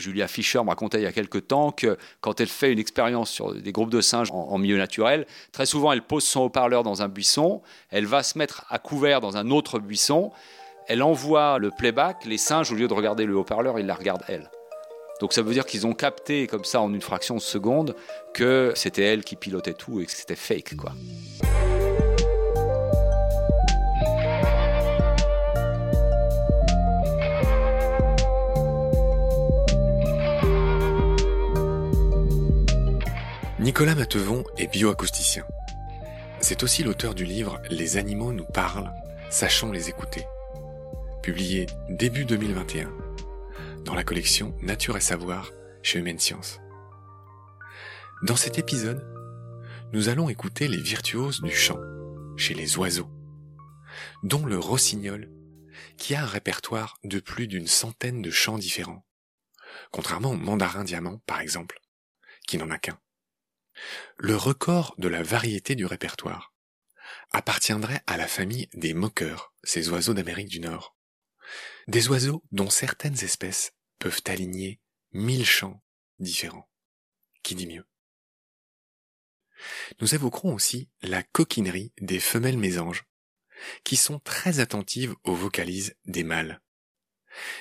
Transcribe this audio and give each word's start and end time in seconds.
Julia 0.00 0.28
Fischer 0.28 0.62
me 0.62 0.68
racontait 0.68 0.98
il 0.98 1.04
y 1.04 1.06
a 1.06 1.12
quelques 1.12 1.46
temps 1.46 1.70
que 1.70 1.96
quand 2.20 2.40
elle 2.40 2.48
fait 2.48 2.72
une 2.72 2.78
expérience 2.78 3.30
sur 3.30 3.54
des 3.54 3.72
groupes 3.72 3.90
de 3.90 4.00
singes 4.00 4.30
en, 4.32 4.58
milieu 4.58 4.78
naturel, 4.78 5.26
très 5.52 5.66
souvent 5.66 5.92
elle 5.92 6.02
pose 6.02 6.24
son 6.24 6.40
haut-parleur 6.40 6.82
dans 6.82 7.02
un 7.02 7.08
buisson, 7.08 7.62
elle 7.90 8.06
va 8.06 8.22
se 8.22 8.36
mettre 8.38 8.64
à 8.68 8.78
couvert 8.78 9.20
dans 9.20 9.36
un 9.36 9.50
autre 9.50 9.78
buisson, 9.78 10.32
elle 10.88 11.02
envoie 11.02 11.58
le 11.58 11.70
playback, 11.70 12.24
les 12.24 12.38
singes, 12.38 12.72
au 12.72 12.74
lieu 12.74 12.88
de 12.88 12.94
regarder 12.94 13.24
le 13.24 13.36
haut-parleur, 13.36 13.78
ils 13.78 13.86
la 13.86 13.94
regardent 13.94 14.24
elle. 14.26 14.50
Donc 15.20 15.34
ça 15.34 15.42
veut 15.42 15.52
dire 15.52 15.66
qu'ils 15.66 15.86
ont 15.86 15.92
capté 15.92 16.46
comme 16.46 16.64
ça 16.64 16.80
en 16.80 16.92
une 16.92 17.02
fraction 17.02 17.36
de 17.36 17.40
seconde 17.40 17.94
que 18.32 18.72
c'était 18.74 19.04
elle 19.04 19.22
qui 19.22 19.36
pilotait 19.36 19.74
tout 19.74 20.00
et 20.00 20.06
que 20.06 20.12
c'était 20.12 20.34
fake 20.34 20.76
quoi. 20.76 20.92
Nicolas 33.60 33.94
Matevon 33.94 34.42
est 34.56 34.68
bioacousticien. 34.68 35.44
C'est 36.40 36.62
aussi 36.62 36.82
l'auteur 36.82 37.14
du 37.14 37.26
livre 37.26 37.60
Les 37.68 37.98
animaux 37.98 38.32
nous 38.32 38.46
parlent, 38.46 38.90
sachons 39.28 39.70
les 39.70 39.90
écouter, 39.90 40.24
publié 41.22 41.66
début 41.90 42.24
2021 42.24 42.90
dans 43.84 43.92
la 43.92 44.02
collection 44.02 44.56
Nature 44.62 44.96
et 44.96 45.02
Savoir 45.02 45.52
chez 45.82 45.98
Humaine 45.98 46.18
Science. 46.18 46.58
Dans 48.22 48.34
cet 48.34 48.58
épisode, 48.58 49.06
nous 49.92 50.08
allons 50.08 50.30
écouter 50.30 50.66
les 50.66 50.80
virtuoses 50.80 51.42
du 51.42 51.54
chant 51.54 51.80
chez 52.38 52.54
les 52.54 52.78
oiseaux, 52.78 53.10
dont 54.22 54.46
le 54.46 54.58
rossignol, 54.58 55.28
qui 55.98 56.14
a 56.14 56.22
un 56.22 56.26
répertoire 56.26 56.96
de 57.04 57.20
plus 57.20 57.46
d'une 57.46 57.66
centaine 57.66 58.22
de 58.22 58.30
chants 58.30 58.56
différents, 58.56 59.04
contrairement 59.90 60.30
au 60.30 60.36
mandarin 60.36 60.82
diamant 60.82 61.18
par 61.26 61.42
exemple, 61.42 61.78
qui 62.46 62.56
n'en 62.56 62.70
a 62.70 62.78
qu'un. 62.78 62.98
Le 64.16 64.36
record 64.36 64.94
de 64.98 65.08
la 65.08 65.22
variété 65.22 65.74
du 65.74 65.86
répertoire 65.86 66.54
appartiendrait 67.32 68.02
à 68.06 68.16
la 68.16 68.26
famille 68.26 68.68
des 68.74 68.94
moqueurs, 68.94 69.52
ces 69.62 69.88
oiseaux 69.88 70.14
d'Amérique 70.14 70.48
du 70.48 70.60
Nord. 70.60 70.96
Des 71.88 72.08
oiseaux 72.08 72.44
dont 72.52 72.70
certaines 72.70 73.24
espèces 73.24 73.72
peuvent 73.98 74.22
aligner 74.26 74.80
mille 75.12 75.46
chants 75.46 75.82
différents. 76.18 76.68
Qui 77.42 77.54
dit 77.54 77.66
mieux? 77.66 77.86
Nous 80.00 80.14
évoquerons 80.14 80.54
aussi 80.54 80.88
la 81.02 81.22
coquinerie 81.22 81.92
des 82.00 82.20
femelles 82.20 82.58
mésanges, 82.58 83.04
qui 83.84 83.96
sont 83.96 84.18
très 84.20 84.60
attentives 84.60 85.14
aux 85.24 85.34
vocalises 85.34 85.94
des 86.06 86.24
mâles. 86.24 86.62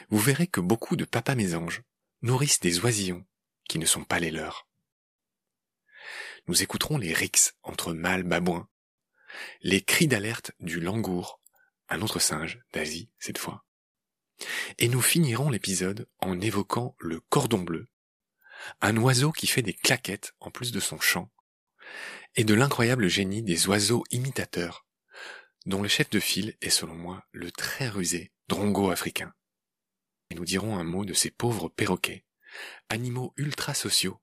Vous 0.10 0.20
verrez 0.20 0.48
que 0.48 0.62
beaucoup 0.62 0.96
de 0.96 1.06
papas 1.06 1.36
mésanges 1.36 1.84
nourrissent 2.22 2.62
des 2.62 2.80
oisillons 2.80 3.26
qui 3.68 3.80
ne 3.80 3.86
sont 3.86 4.04
pas 4.04 4.20
les 4.20 4.32
leurs 4.32 4.69
nous 6.50 6.64
écouterons 6.64 6.98
les 6.98 7.14
rixes 7.14 7.54
entre 7.62 7.94
mâles 7.94 8.24
babouins, 8.24 8.68
les 9.62 9.84
cris 9.84 10.08
d'alerte 10.08 10.52
du 10.60 10.80
langour, 10.80 11.40
un 11.90 12.02
autre 12.02 12.18
singe 12.18 12.60
d'Asie 12.74 13.12
cette 13.20 13.38
fois. 13.38 13.68
Et 14.80 14.88
nous 14.88 15.00
finirons 15.00 15.52
l'épisode 15.52 16.10
en 16.18 16.42
évoquant 16.42 16.96
le 16.98 17.20
cordon 17.20 17.60
bleu, 17.60 17.88
un 18.82 18.98
oiseau 18.98 19.32
qui 19.32 19.46
fait 19.46 19.62
des 19.62 19.76
claquettes 19.76 20.34
en 20.40 20.50
plus 20.50 20.72
de 20.72 20.80
son 20.80 21.00
chant, 21.00 21.30
et 22.36 22.44
de 22.44 22.56
l'incroyable 22.56 23.10
génie 23.10 23.44
des 23.44 23.68
oiseaux 23.68 24.04
imitateurs, 24.10 24.88
dont 25.68 25.84
le 25.84 25.88
chef 25.88 26.10
de 26.10 26.20
file 26.20 26.58
est 26.62 26.72
selon 26.72 26.96
moi 26.96 27.24
le 27.32 27.52
très 27.52 27.90
rusé 27.90 28.32
drongo 28.48 28.90
africain. 28.90 29.36
Et 30.32 30.34
nous 30.34 30.46
dirons 30.46 30.80
un 30.80 30.84
mot 30.84 31.06
de 31.06 31.14
ces 31.14 31.30
pauvres 31.30 31.70
perroquets, 31.70 32.26
animaux 32.90 33.36
ultra 33.38 33.76
sociaux, 33.76 34.20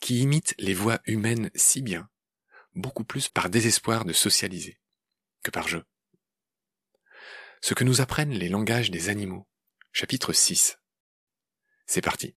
qui 0.00 0.20
imite 0.20 0.54
les 0.58 0.74
voix 0.74 1.00
humaines 1.06 1.50
si 1.54 1.82
bien, 1.82 2.08
beaucoup 2.74 3.04
plus 3.04 3.28
par 3.28 3.50
désespoir 3.50 4.04
de 4.04 4.12
socialiser 4.12 4.78
que 5.42 5.50
par 5.50 5.68
jeu. 5.68 5.84
Ce 7.60 7.74
que 7.74 7.84
nous 7.84 8.00
apprennent 8.00 8.32
les 8.32 8.48
langages 8.48 8.90
des 8.90 9.08
animaux. 9.08 9.46
Chapitre 9.92 10.32
6. 10.32 10.78
C'est 11.86 12.02
parti. 12.02 12.34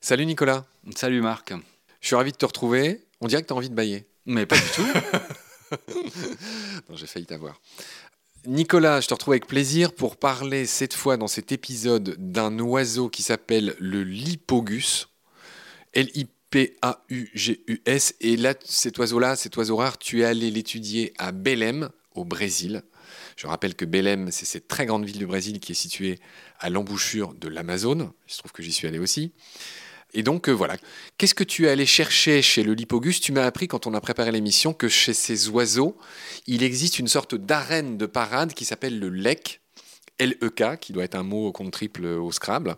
Salut 0.00 0.26
Nicolas. 0.26 0.66
Salut 0.96 1.20
Marc. 1.20 1.52
Je 2.00 2.06
suis 2.06 2.16
ravi 2.16 2.32
de 2.32 2.36
te 2.36 2.46
retrouver. 2.46 3.06
On 3.20 3.26
dirait 3.26 3.42
que 3.42 3.46
tu 3.46 3.52
as 3.52 3.56
envie 3.56 3.70
de 3.70 3.74
bailler. 3.74 4.08
Mais 4.24 4.46
pas 4.46 4.56
du 4.56 4.68
tout. 4.74 4.82
non, 6.88 6.96
j'ai 6.96 7.06
failli 7.06 7.26
t'avoir. 7.26 7.60
Nicolas, 8.46 9.00
je 9.00 9.06
te 9.06 9.14
retrouve 9.14 9.34
avec 9.34 9.46
plaisir 9.46 9.92
pour 9.92 10.16
parler 10.16 10.66
cette 10.66 10.94
fois 10.94 11.16
dans 11.16 11.28
cet 11.28 11.52
épisode 11.52 12.16
d'un 12.18 12.58
oiseau 12.58 13.08
qui 13.08 13.22
s'appelle 13.22 13.76
le 13.78 14.02
Lipogus. 14.02 15.11
L-I-P-A-U-G-U-S. 15.94 16.24
Et 18.20 18.36
là, 18.36 18.54
cet 18.64 18.98
oiseau-là, 18.98 19.36
cet 19.36 19.56
oiseau 19.56 19.76
rare, 19.76 19.98
tu 19.98 20.20
es 20.22 20.24
allé 20.24 20.50
l'étudier 20.50 21.12
à 21.18 21.32
Belém, 21.32 21.90
au 22.14 22.24
Brésil. 22.24 22.82
Je 23.36 23.46
rappelle 23.46 23.74
que 23.74 23.84
Belém, 23.84 24.30
c'est 24.30 24.46
cette 24.46 24.68
très 24.68 24.86
grande 24.86 25.04
ville 25.04 25.18
du 25.18 25.26
Brésil 25.26 25.60
qui 25.60 25.72
est 25.72 25.76
située 25.76 26.18
à 26.58 26.70
l'embouchure 26.70 27.34
de 27.34 27.48
l'Amazone. 27.48 28.12
Il 28.28 28.32
se 28.32 28.38
trouve 28.38 28.52
que 28.52 28.62
j'y 28.62 28.72
suis 28.72 28.86
allé 28.86 28.98
aussi. 28.98 29.32
Et 30.14 30.22
donc 30.22 30.48
euh, 30.48 30.52
voilà. 30.52 30.76
Qu'est-ce 31.16 31.34
que 31.34 31.44
tu 31.44 31.66
es 31.66 31.68
allé 31.70 31.86
chercher 31.86 32.42
chez 32.42 32.62
le 32.62 32.74
Lipogus 32.74 33.20
Tu 33.20 33.32
m'as 33.32 33.46
appris 33.46 33.68
quand 33.68 33.86
on 33.86 33.94
a 33.94 34.00
préparé 34.00 34.30
l'émission 34.30 34.74
que 34.74 34.88
chez 34.88 35.14
ces 35.14 35.48
oiseaux, 35.48 35.96
il 36.46 36.62
existe 36.62 36.98
une 36.98 37.08
sorte 37.08 37.34
d'arène 37.34 37.96
de 37.96 38.06
parade 38.06 38.52
qui 38.52 38.64
s'appelle 38.64 38.98
le 38.98 39.08
lek, 39.08 39.60
L-E-K, 40.18 40.78
qui 40.78 40.92
doit 40.92 41.04
être 41.04 41.14
un 41.14 41.22
mot 41.22 41.46
au 41.46 41.52
compte 41.52 41.72
triple 41.72 42.04
au 42.04 42.30
Scrabble. 42.30 42.76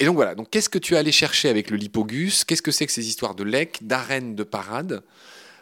Et 0.00 0.06
donc 0.06 0.14
voilà, 0.14 0.34
donc 0.34 0.48
qu'est-ce 0.48 0.70
que 0.70 0.78
tu 0.78 0.94
es 0.94 0.96
allé 0.96 1.12
chercher 1.12 1.50
avec 1.50 1.70
le 1.70 1.76
lipogus 1.76 2.44
Qu'est-ce 2.44 2.62
que 2.62 2.70
c'est 2.70 2.86
que 2.86 2.92
ces 2.92 3.06
histoires 3.06 3.34
de 3.34 3.44
lec, 3.44 3.80
d'arène, 3.82 4.34
de 4.34 4.42
parade 4.44 5.02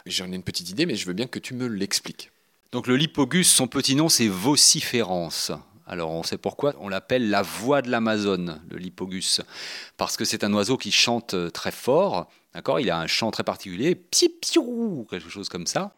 J'en 0.06 0.30
ai 0.30 0.36
une 0.36 0.44
petite 0.44 0.70
idée, 0.70 0.86
mais 0.86 0.94
je 0.94 1.06
veux 1.06 1.12
bien 1.12 1.26
que 1.26 1.40
tu 1.40 1.54
me 1.54 1.66
l'expliques. 1.66 2.30
Donc 2.70 2.86
le 2.86 2.96
lipogus, 2.96 3.50
son 3.50 3.66
petit 3.66 3.96
nom, 3.96 4.08
c'est 4.08 4.28
vociférance. 4.28 5.50
Alors 5.88 6.12
on 6.12 6.22
sait 6.22 6.38
pourquoi 6.38 6.74
on 6.78 6.88
l'appelle 6.88 7.30
la 7.30 7.42
voix 7.42 7.82
de 7.82 7.90
l'Amazone, 7.90 8.62
le 8.70 8.78
lipogus, 8.78 9.40
parce 9.96 10.16
que 10.16 10.24
c'est 10.24 10.44
un 10.44 10.52
oiseau 10.52 10.76
qui 10.76 10.92
chante 10.92 11.34
très 11.52 11.72
fort, 11.72 12.30
d'accord? 12.54 12.78
Il 12.78 12.90
a 12.90 12.98
un 12.98 13.08
chant 13.08 13.32
très 13.32 13.42
particulier, 13.42 13.96
psi 13.96 14.28
piou, 14.28 15.04
quelque 15.10 15.30
chose 15.30 15.48
comme 15.48 15.66
ça. 15.66 15.94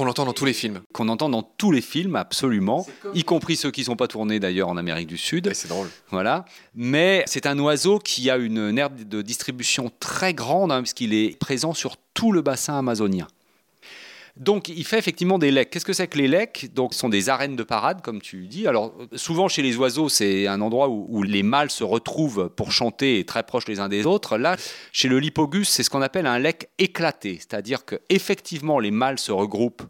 Qu'on 0.00 0.08
entend 0.08 0.24
dans 0.24 0.32
tous 0.32 0.46
les 0.46 0.54
films. 0.54 0.80
Qu'on 0.94 1.10
entend 1.10 1.28
dans 1.28 1.42
tous 1.42 1.72
les 1.72 1.82
films, 1.82 2.16
absolument, 2.16 2.86
y 3.12 3.22
compris 3.22 3.54
ceux 3.54 3.70
qui 3.70 3.82
ne 3.82 3.84
sont 3.84 3.96
pas 3.96 4.08
tournés 4.08 4.40
d'ailleurs 4.40 4.70
en 4.70 4.78
Amérique 4.78 5.08
du 5.08 5.18
Sud. 5.18 5.50
C'est 5.52 5.68
drôle. 5.68 5.88
Voilà. 6.10 6.46
Mais 6.74 7.22
c'est 7.26 7.44
un 7.44 7.58
oiseau 7.58 7.98
qui 7.98 8.30
a 8.30 8.38
une 8.38 8.78
aire 8.78 8.88
de 8.88 9.20
distribution 9.20 9.92
très 10.00 10.32
grande, 10.32 10.72
hein, 10.72 10.80
puisqu'il 10.80 11.12
est 11.12 11.38
présent 11.38 11.74
sur 11.74 11.98
tout 12.14 12.32
le 12.32 12.40
bassin 12.40 12.78
amazonien. 12.78 13.28
Donc, 14.40 14.68
il 14.68 14.86
fait 14.86 14.98
effectivement 14.98 15.38
des 15.38 15.50
lecs. 15.50 15.68
Qu'est-ce 15.68 15.84
que 15.84 15.92
c'est 15.92 16.08
que 16.08 16.16
les 16.16 16.26
lecs? 16.26 16.70
Donc, 16.72 16.94
ce 16.94 17.00
sont 17.00 17.10
des 17.10 17.28
arènes 17.28 17.56
de 17.56 17.62
parade, 17.62 18.00
comme 18.00 18.22
tu 18.22 18.46
dis. 18.46 18.66
Alors, 18.66 18.94
souvent 19.14 19.48
chez 19.48 19.60
les 19.60 19.76
oiseaux, 19.76 20.08
c'est 20.08 20.46
un 20.46 20.62
endroit 20.62 20.88
où, 20.88 21.22
les 21.22 21.42
mâles 21.42 21.70
se 21.70 21.84
retrouvent 21.84 22.48
pour 22.48 22.72
chanter 22.72 23.24
très 23.26 23.42
proches 23.42 23.68
les 23.68 23.80
uns 23.80 23.90
des 23.90 24.06
autres. 24.06 24.38
Là, 24.38 24.56
chez 24.92 25.08
le 25.08 25.18
lipogus, 25.18 25.68
c'est 25.68 25.82
ce 25.82 25.90
qu'on 25.90 26.00
appelle 26.00 26.26
un 26.26 26.38
lec 26.38 26.70
éclaté, 26.78 27.36
c'est-à-dire 27.36 27.84
que 27.84 28.00
effectivement, 28.08 28.78
les 28.78 28.90
mâles 28.90 29.18
se 29.18 29.30
regroupent 29.30 29.82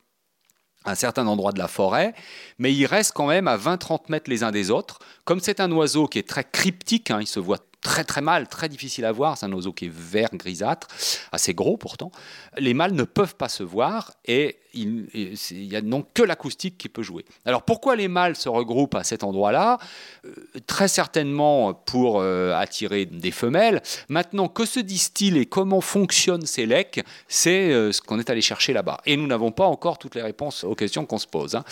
à 0.84 0.92
un 0.92 0.94
certain 0.96 1.28
endroit 1.28 1.52
de 1.52 1.58
la 1.58 1.68
forêt, 1.68 2.12
mais 2.58 2.74
ils 2.74 2.86
restent 2.86 3.12
quand 3.12 3.28
même 3.28 3.46
à 3.46 3.56
20-30 3.56 4.06
mètres 4.08 4.28
les 4.28 4.42
uns 4.42 4.50
des 4.50 4.72
autres. 4.72 4.98
Comme 5.24 5.38
c'est 5.38 5.60
un 5.60 5.70
oiseau 5.70 6.08
qui 6.08 6.18
est 6.18 6.28
très 6.28 6.44
cryptique, 6.44 7.12
hein, 7.12 7.18
il 7.20 7.26
se 7.28 7.38
voit 7.38 7.58
très 7.80 8.04
très 8.04 8.20
mal, 8.20 8.48
très 8.48 8.68
difficile 8.68 9.04
à 9.04 9.12
voir. 9.12 9.38
C'est 9.38 9.46
un 9.46 9.52
oiseau 9.52 9.72
qui 9.72 9.86
est 9.86 9.92
vert 9.92 10.30
grisâtre, 10.32 10.88
assez 11.32 11.54
gros 11.54 11.76
pourtant. 11.76 12.10
Les 12.58 12.74
mâles 12.74 12.92
ne 12.92 13.04
peuvent 13.04 13.36
pas 13.36 13.48
se 13.48 13.62
voir 13.62 14.12
et 14.24 14.58
il 14.72 15.08
n'y 15.52 15.74
a 15.74 15.80
donc 15.80 16.06
que 16.14 16.22
l'acoustique 16.22 16.78
qui 16.78 16.88
peut 16.88 17.02
jouer. 17.02 17.24
Alors 17.44 17.62
pourquoi 17.62 17.96
les 17.96 18.08
mâles 18.08 18.36
se 18.36 18.48
regroupent 18.48 18.94
à 18.94 19.04
cet 19.04 19.24
endroit-là? 19.24 19.78
Euh, 20.24 20.34
Très 20.66 20.88
certainement 20.88 21.74
pour 21.74 22.20
euh, 22.20 22.54
attirer 22.54 23.06
des 23.06 23.30
femelles. 23.30 23.82
Maintenant, 24.08 24.48
que 24.48 24.64
se 24.64 24.80
disent-ils 24.80 25.36
et 25.36 25.46
comment 25.46 25.80
fonctionnent 25.80 26.46
ces 26.46 26.66
lecs? 26.66 27.02
C'est 27.28 27.72
euh, 27.72 27.92
ce 27.92 28.00
qu'on 28.00 28.18
est 28.18 28.30
allé 28.30 28.40
chercher 28.40 28.72
là-bas. 28.72 29.00
Et 29.06 29.16
nous 29.16 29.26
n'avons 29.26 29.50
pas 29.50 29.66
encore 29.66 29.98
toutes 29.98 30.14
les 30.14 30.22
réponses 30.22 30.64
aux 30.64 30.74
questions 30.74 31.06
qu'on 31.06 31.18
se 31.18 31.26
pose. 31.26 31.54
Hein. 31.54 31.64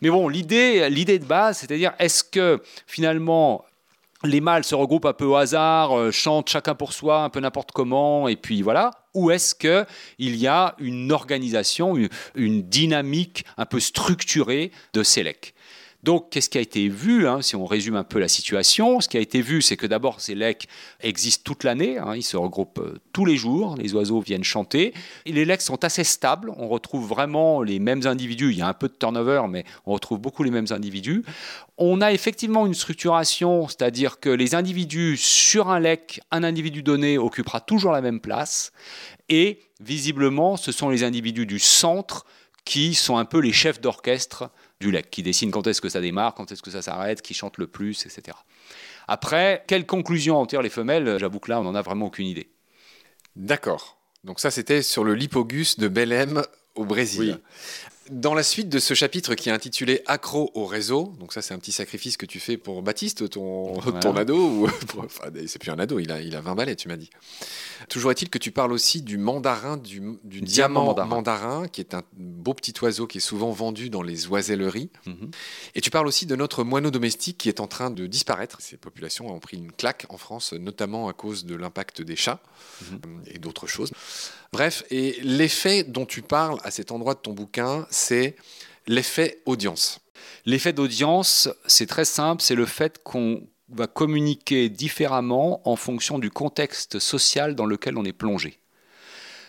Mais 0.00 0.08
bon, 0.08 0.28
l'idée 0.28 0.88
de 0.88 1.24
base, 1.24 1.58
c'est-à-dire 1.58 1.92
est-ce 1.98 2.24
que 2.24 2.62
finalement 2.86 3.64
les 4.26 4.40
mâles 4.40 4.64
se 4.64 4.74
regroupent 4.74 5.06
un 5.06 5.12
peu 5.12 5.24
au 5.24 5.36
hasard, 5.36 5.96
euh, 5.96 6.10
chantent 6.10 6.48
chacun 6.48 6.74
pour 6.74 6.92
soi, 6.92 7.22
un 7.22 7.30
peu 7.30 7.40
n'importe 7.40 7.72
comment, 7.72 8.28
et 8.28 8.36
puis 8.36 8.62
voilà. 8.62 8.90
Ou 9.14 9.30
est-ce 9.30 9.54
qu'il 9.54 10.36
y 10.36 10.46
a 10.46 10.74
une 10.78 11.10
organisation, 11.10 11.96
une, 12.34 12.62
dynamique 12.62 13.44
un 13.56 13.64
peu 13.64 13.80
structurée 13.80 14.72
de 14.92 15.02
Sélec 15.02 15.54
Donc, 16.06 16.30
qu'est-ce 16.30 16.48
qui 16.48 16.56
a 16.56 16.60
été 16.60 16.88
vu 16.88 17.26
hein, 17.26 17.42
Si 17.42 17.56
on 17.56 17.66
résume 17.66 17.96
un 17.96 18.04
peu 18.04 18.20
la 18.20 18.28
situation, 18.28 19.00
ce 19.00 19.08
qui 19.08 19.16
a 19.16 19.20
été 19.20 19.40
vu, 19.40 19.60
c'est 19.60 19.76
que 19.76 19.88
d'abord, 19.88 20.20
ces 20.20 20.36
lecs 20.36 20.68
existent 21.00 21.42
toute 21.44 21.64
l'année. 21.64 21.98
Hein, 21.98 22.14
ils 22.14 22.22
se 22.22 22.36
regroupent 22.36 22.78
euh, 22.78 23.00
tous 23.12 23.24
les 23.24 23.36
jours. 23.36 23.74
Les 23.76 23.92
oiseaux 23.92 24.20
viennent 24.20 24.44
chanter. 24.44 24.94
Les 25.26 25.44
lecs 25.44 25.62
sont 25.62 25.82
assez 25.82 26.04
stables. 26.04 26.52
On 26.58 26.68
retrouve 26.68 27.08
vraiment 27.08 27.60
les 27.60 27.80
mêmes 27.80 28.06
individus. 28.06 28.52
Il 28.52 28.58
y 28.58 28.62
a 28.62 28.68
un 28.68 28.72
peu 28.72 28.86
de 28.86 28.94
turnover, 28.94 29.42
mais 29.50 29.64
on 29.84 29.94
retrouve 29.94 30.20
beaucoup 30.20 30.44
les 30.44 30.52
mêmes 30.52 30.68
individus. 30.70 31.24
On 31.76 32.00
a 32.00 32.12
effectivement 32.12 32.66
une 32.66 32.74
structuration, 32.74 33.66
c'est-à-dire 33.66 34.20
que 34.20 34.30
les 34.30 34.54
individus 34.54 35.16
sur 35.16 35.70
un 35.70 35.80
lec, 35.80 36.20
un 36.30 36.44
individu 36.44 36.84
donné 36.84 37.18
occupera 37.18 37.60
toujours 37.60 37.90
la 37.90 38.00
même 38.00 38.20
place. 38.20 38.70
Et 39.28 39.58
visiblement, 39.80 40.56
ce 40.56 40.70
sont 40.70 40.88
les 40.88 41.02
individus 41.02 41.46
du 41.46 41.58
centre 41.58 42.26
qui 42.64 42.94
sont 42.94 43.16
un 43.16 43.24
peu 43.24 43.40
les 43.40 43.52
chefs 43.52 43.80
d'orchestre 43.80 44.50
du 44.80 44.90
lec, 44.90 45.10
qui 45.10 45.22
décident 45.22 45.50
quand 45.50 45.66
est-ce 45.66 45.80
que 45.80 45.88
ça 45.88 46.00
démarre, 46.00 46.34
quand 46.34 46.52
est-ce 46.52 46.62
que 46.62 46.70
ça 46.70 46.82
s'arrête, 46.82 47.22
qui 47.22 47.34
chantent 47.34 47.58
le 47.58 47.66
plus, 47.66 48.04
etc. 48.04 48.36
Après, 49.08 49.64
quelle 49.66 49.86
conclusion 49.86 50.36
en 50.36 50.46
tirent 50.46 50.62
les 50.62 50.70
femelles? 50.70 51.18
J'avoue 51.18 51.38
que 51.38 51.50
là, 51.50 51.60
on 51.60 51.64
n'en 51.64 51.74
a 51.74 51.82
vraiment 51.82 52.06
aucune 52.06 52.26
idée. 52.26 52.50
D'accord. 53.36 53.98
Donc 54.24 54.40
ça, 54.40 54.50
c'était 54.50 54.82
sur 54.82 55.04
le 55.04 55.14
Lipogus 55.14 55.78
de 55.78 55.88
Belém 55.88 56.42
au 56.74 56.84
Brésil. 56.84 57.40
Dans 58.10 58.34
la 58.34 58.42
suite 58.42 58.68
de 58.68 58.78
ce 58.78 58.94
chapitre 58.94 59.34
qui 59.34 59.48
est 59.48 59.52
intitulé 59.52 60.02
Accro 60.06 60.50
au 60.54 60.64
réseau, 60.64 61.12
donc 61.18 61.32
ça 61.32 61.42
c'est 61.42 61.54
un 61.54 61.58
petit 61.58 61.72
sacrifice 61.72 62.16
que 62.16 62.26
tu 62.26 62.38
fais 62.38 62.56
pour 62.56 62.82
Baptiste, 62.82 63.28
ton, 63.30 63.74
ton 64.00 64.16
ado, 64.16 64.36
ou 64.36 64.66
enfin, 64.98 65.24
c'est 65.46 65.58
plus 65.58 65.70
un 65.70 65.78
ado, 65.78 65.98
il 65.98 66.12
a, 66.12 66.20
il 66.20 66.36
a 66.36 66.40
20 66.40 66.54
balais, 66.54 66.76
tu 66.76 66.88
m'as 66.88 66.96
dit. 66.96 67.10
Toujours 67.88 68.10
est-il 68.12 68.30
que 68.30 68.38
tu 68.38 68.52
parles 68.52 68.72
aussi 68.72 69.02
du 69.02 69.18
mandarin, 69.18 69.76
du, 69.76 70.00
diamant, 70.24 70.94
mandarin. 71.06 71.66
qui 71.68 71.80
est 71.80 71.94
un 71.94 72.02
beau 72.16 72.54
petit 72.54 72.74
oiseau 72.82 73.06
qui 73.06 73.18
est 73.18 73.20
souvent 73.20 73.50
vendu 73.50 73.90
dans 73.90 74.02
les 74.02 74.28
oiselleries. 74.28 74.90
Mhm. 75.06 75.30
Et 75.74 75.80
tu 75.80 75.90
parles 75.90 76.06
aussi 76.06 76.26
de 76.26 76.36
notre 76.36 76.64
moineau 76.64 76.90
domestique 76.90 77.38
qui 77.38 77.48
est 77.48 77.60
en 77.60 77.66
train 77.66 77.90
de 77.90 78.06
disparaître. 78.06 78.60
Ces 78.60 78.76
populations 78.76 79.28
ont 79.34 79.40
pris 79.40 79.56
une 79.56 79.72
claque 79.72 80.06
en 80.10 80.16
France, 80.16 80.52
notamment 80.52 81.08
à 81.08 81.12
cause 81.12 81.44
de 81.44 81.54
l'impact 81.56 82.02
des 82.02 82.16
chats 82.16 82.40
mhm. 82.82 83.22
et 83.26 83.38
d'autres 83.38 83.66
choses. 83.66 83.90
Bref, 84.52 84.84
et 84.90 85.18
l'effet 85.22 85.82
dont 85.84 86.06
tu 86.06 86.22
parles 86.22 86.58
à 86.62 86.70
cet 86.70 86.92
endroit 86.92 87.14
de 87.14 87.20
ton 87.20 87.32
bouquin, 87.32 87.86
c'est 87.90 88.36
l'effet 88.86 89.42
audience. 89.46 90.00
L'effet 90.44 90.72
d'audience, 90.72 91.48
c'est 91.66 91.86
très 91.86 92.04
simple, 92.04 92.42
c'est 92.42 92.54
le 92.54 92.66
fait 92.66 93.02
qu'on 93.02 93.46
va 93.68 93.86
communiquer 93.86 94.68
différemment 94.68 95.60
en 95.68 95.76
fonction 95.76 96.18
du 96.18 96.30
contexte 96.30 96.98
social 96.98 97.54
dans 97.54 97.66
lequel 97.66 97.98
on 97.98 98.04
est 98.04 98.12
plongé. 98.12 98.60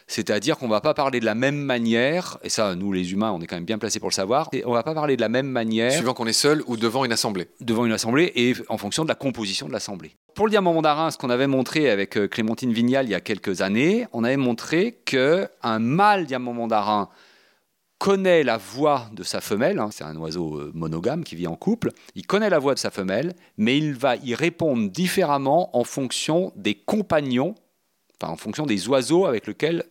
C'est-à-dire 0.08 0.58
qu'on 0.58 0.68
ne 0.68 0.72
va 0.72 0.80
pas 0.80 0.94
parler 0.94 1.20
de 1.20 1.26
la 1.26 1.36
même 1.36 1.58
manière, 1.58 2.38
et 2.42 2.50
ça, 2.50 2.76
nous 2.76 2.94
les 2.94 3.12
humains, 3.12 3.32
on 3.34 3.42
est 3.42 3.48
quand 3.48 3.58
même 3.58 3.66
bien 3.66 3.78
placés 3.78 4.00
pour 4.00 4.10
le 4.10 4.14
savoir, 4.14 4.48
et 4.54 4.66
on 4.66 4.70
ne 4.70 4.76
va 4.76 4.84
pas 4.84 4.94
parler 4.94 5.18
de 5.18 5.22
la 5.22 5.28
même 5.30 5.48
manière. 5.48 5.92
Suivant 5.92 6.14
qu'on 6.14 6.28
est 6.28 6.34
seul 6.34 6.64
ou 6.66 6.78
devant 6.78 7.04
une 7.04 7.12
assemblée. 7.12 7.50
Devant 7.60 7.86
une 7.86 7.92
assemblée 7.92 8.32
et 8.36 8.54
en 8.70 8.78
fonction 8.78 9.04
de 9.04 9.10
la 9.10 9.16
composition 9.16 9.68
de 9.68 9.74
l'assemblée. 9.74 10.16
Pour 10.34 10.46
le 10.46 10.52
diamant 10.52 10.74
mandarin, 10.74 11.12
ce 11.12 11.18
qu'on 11.18 11.30
avait 11.30 11.48
montré 11.48 11.90
avec 11.90 12.18
euh, 12.18 12.28
Clémentine 12.28 12.72
Vignal 12.72 13.06
il 13.06 13.12
y 13.12 13.16
a 13.16 13.20
quelques 13.20 13.62
années, 13.62 14.08
on 14.14 14.24
avait 14.24 14.38
montré 14.38 14.94
qu'un 15.06 15.80
mâle 15.80 16.26
diamant 16.26 16.54
mandarin 16.54 17.10
connaît 17.98 18.44
la 18.44 18.58
voix 18.58 19.10
de 19.14 19.24
sa 19.24 19.42
femelle, 19.42 19.80
hein, 19.80 19.90
c'est 19.92 20.04
un 20.04 20.16
oiseau 20.18 20.58
euh, 20.58 20.72
monogame 20.74 21.24
qui 21.24 21.36
vit 21.36 21.48
en 21.48 21.56
couple, 21.56 21.92
il 22.16 22.28
connaît 22.28 22.50
la 22.50 22.60
voix 22.60 22.76
de 22.76 22.80
sa 22.80 22.92
femelle, 22.92 23.34
mais 23.58 23.78
il 23.78 23.94
va 23.94 24.16
y 24.16 24.36
répondre 24.36 24.90
différemment 24.90 25.76
en 25.76 25.84
fonction 25.84 26.54
des 26.56 26.76
compagnons, 26.76 27.56
enfin 28.22 28.32
en 28.32 28.38
fonction 28.38 28.66
des 28.66 28.88
oiseaux 28.88 29.26
avec 29.26 29.48
lesquels 29.48 29.84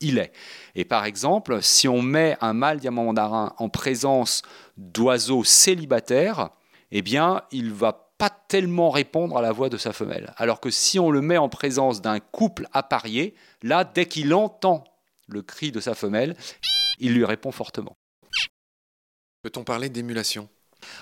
il 0.00 0.18
est. 0.18 0.32
Et 0.74 0.84
par 0.84 1.04
exemple, 1.04 1.62
si 1.62 1.88
on 1.88 2.02
met 2.02 2.36
un 2.40 2.52
mâle 2.52 2.80
diamant 2.80 3.04
mandarin 3.04 3.54
en 3.58 3.68
présence 3.68 4.42
d'oiseaux 4.76 5.44
célibataires, 5.44 6.50
eh 6.90 7.02
bien, 7.02 7.42
il 7.50 7.72
va 7.72 8.10
pas 8.18 8.30
tellement 8.30 8.90
répondre 8.90 9.36
à 9.38 9.42
la 9.42 9.52
voix 9.52 9.68
de 9.68 9.76
sa 9.76 9.92
femelle. 9.92 10.34
Alors 10.36 10.60
que 10.60 10.70
si 10.70 10.98
on 10.98 11.10
le 11.10 11.22
met 11.22 11.38
en 11.38 11.48
présence 11.48 12.02
d'un 12.02 12.20
couple 12.20 12.66
apparié, 12.72 13.34
là, 13.62 13.84
dès 13.84 14.06
qu'il 14.06 14.34
entend 14.34 14.84
le 15.26 15.42
cri 15.42 15.72
de 15.72 15.80
sa 15.80 15.94
femelle, 15.94 16.36
il 16.98 17.14
lui 17.14 17.24
répond 17.24 17.52
fortement. 17.52 17.96
Peut-on 19.42 19.64
parler 19.64 19.88
d'émulation? 19.88 20.48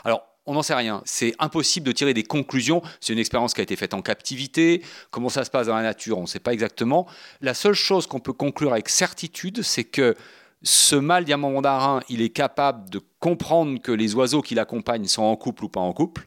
Alors, 0.04 0.22
on 0.48 0.54
n'en 0.54 0.62
sait 0.62 0.74
rien. 0.74 1.02
C'est 1.04 1.34
impossible 1.38 1.86
de 1.86 1.92
tirer 1.92 2.14
des 2.14 2.22
conclusions. 2.22 2.80
C'est 3.00 3.12
une 3.12 3.18
expérience 3.18 3.52
qui 3.52 3.60
a 3.60 3.62
été 3.62 3.76
faite 3.76 3.92
en 3.92 4.00
captivité. 4.00 4.82
Comment 5.10 5.28
ça 5.28 5.44
se 5.44 5.50
passe 5.50 5.66
dans 5.66 5.76
la 5.76 5.82
nature, 5.82 6.16
on 6.16 6.22
ne 6.22 6.26
sait 6.26 6.40
pas 6.40 6.54
exactement. 6.54 7.06
La 7.42 7.52
seule 7.52 7.74
chose 7.74 8.06
qu'on 8.06 8.18
peut 8.18 8.32
conclure 8.32 8.72
avec 8.72 8.88
certitude, 8.88 9.62
c'est 9.62 9.84
que 9.84 10.16
ce 10.62 10.96
mâle 10.96 11.26
diamant 11.26 11.50
mandarin, 11.50 12.00
il 12.08 12.22
est 12.22 12.30
capable 12.30 12.88
de 12.88 13.00
comprendre 13.20 13.78
que 13.80 13.92
les 13.92 14.14
oiseaux 14.14 14.40
qui 14.40 14.54
l'accompagnent 14.54 15.06
sont 15.06 15.22
en 15.22 15.36
couple 15.36 15.66
ou 15.66 15.68
pas 15.68 15.80
en 15.80 15.92
couple, 15.92 16.26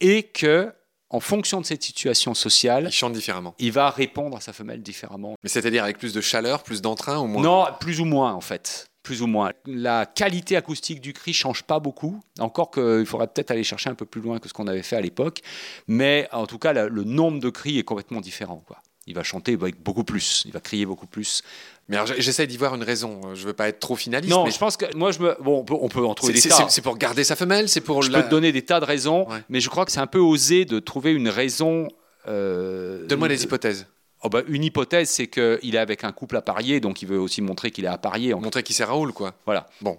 et 0.00 0.24
que 0.24 0.72
en 1.10 1.20
fonction 1.20 1.60
de 1.60 1.66
cette 1.66 1.82
situation 1.84 2.34
sociale, 2.34 2.86
il 2.88 2.92
chante 2.92 3.12
différemment. 3.12 3.54
Il 3.60 3.70
va 3.70 3.88
répondre 3.88 4.36
à 4.36 4.40
sa 4.40 4.52
femelle 4.52 4.82
différemment. 4.82 5.36
Mais 5.44 5.48
c'est-à-dire 5.48 5.84
avec 5.84 5.96
plus 5.98 6.12
de 6.12 6.20
chaleur, 6.20 6.64
plus 6.64 6.82
d'entrain 6.82 7.20
ou 7.20 7.26
moins? 7.28 7.42
Non, 7.42 7.66
plus 7.78 8.00
ou 8.00 8.04
moins 8.04 8.32
en 8.32 8.40
fait 8.40 8.90
plus 9.04 9.22
ou 9.22 9.28
moins. 9.28 9.52
La 9.66 10.06
qualité 10.06 10.56
acoustique 10.56 11.00
du 11.00 11.12
cri 11.12 11.32
change 11.32 11.62
pas 11.62 11.78
beaucoup. 11.78 12.20
Encore 12.40 12.72
qu'il 12.72 13.06
faudrait 13.06 13.28
peut-être 13.28 13.52
aller 13.52 13.62
chercher 13.62 13.90
un 13.90 13.94
peu 13.94 14.06
plus 14.06 14.20
loin 14.20 14.40
que 14.40 14.48
ce 14.48 14.52
qu'on 14.52 14.66
avait 14.66 14.82
fait 14.82 14.96
à 14.96 15.00
l'époque. 15.00 15.42
Mais 15.86 16.26
en 16.32 16.46
tout 16.46 16.58
cas, 16.58 16.72
le 16.72 17.04
nombre 17.04 17.38
de 17.38 17.50
cris 17.50 17.78
est 17.78 17.84
complètement 17.84 18.20
différent. 18.20 18.64
Quoi. 18.66 18.78
Il 19.06 19.14
va 19.14 19.22
chanter 19.22 19.52
avec 19.52 19.80
beaucoup 19.82 20.04
plus. 20.04 20.42
Il 20.46 20.52
va 20.52 20.60
crier 20.60 20.86
beaucoup 20.86 21.06
plus. 21.06 21.42
Mais 21.88 21.98
j'essaie 22.18 22.46
d'y 22.46 22.56
voir 22.56 22.74
une 22.74 22.82
raison. 22.82 23.34
Je 23.34 23.46
veux 23.46 23.52
pas 23.52 23.68
être 23.68 23.78
trop 23.78 23.94
finaliste. 23.94 24.32
Non, 24.32 24.44
mais 24.44 24.50
je 24.50 24.58
pense 24.58 24.78
que 24.78 24.86
moi, 24.96 25.12
je 25.12 25.18
me... 25.18 25.36
bon, 25.42 25.64
on 25.68 25.88
peut, 25.88 26.04
en 26.04 26.14
trouver 26.14 26.32
des 26.32 26.40
tas. 26.40 26.66
C'est 26.70 26.80
pour 26.80 26.96
garder 26.96 27.22
sa 27.22 27.36
femelle, 27.36 27.68
c'est 27.68 27.82
pour. 27.82 28.02
Je 28.02 28.10
peux 28.10 28.22
te 28.22 28.30
donner 28.30 28.50
des 28.52 28.62
tas 28.62 28.80
de 28.80 28.86
raisons, 28.86 29.26
mais 29.48 29.60
je 29.60 29.68
crois 29.68 29.84
que 29.84 29.92
c'est 29.92 30.00
un 30.00 30.06
peu 30.06 30.18
osé 30.18 30.64
de 30.64 30.80
trouver 30.80 31.12
une 31.12 31.28
raison. 31.28 31.88
Euh... 32.26 33.06
Donne-moi 33.06 33.28
des 33.28 33.44
hypothèses. 33.44 33.86
Oh 34.24 34.30
bah, 34.30 34.42
une 34.48 34.64
hypothèse, 34.64 35.10
c'est 35.10 35.26
qu'il 35.26 35.74
est 35.74 35.78
avec 35.78 36.02
un 36.02 36.10
couple 36.10 36.38
apparié, 36.38 36.80
donc 36.80 37.02
il 37.02 37.08
veut 37.08 37.18
aussi 37.18 37.42
montrer 37.42 37.70
qu'il 37.70 37.84
est 37.84 37.88
apparié. 37.88 38.34
Montrer 38.34 38.62
qu'il 38.62 38.74
c'est 38.74 38.84
Raoul, 38.84 39.12
quoi. 39.12 39.34
Voilà. 39.44 39.68
Bon. 39.82 39.98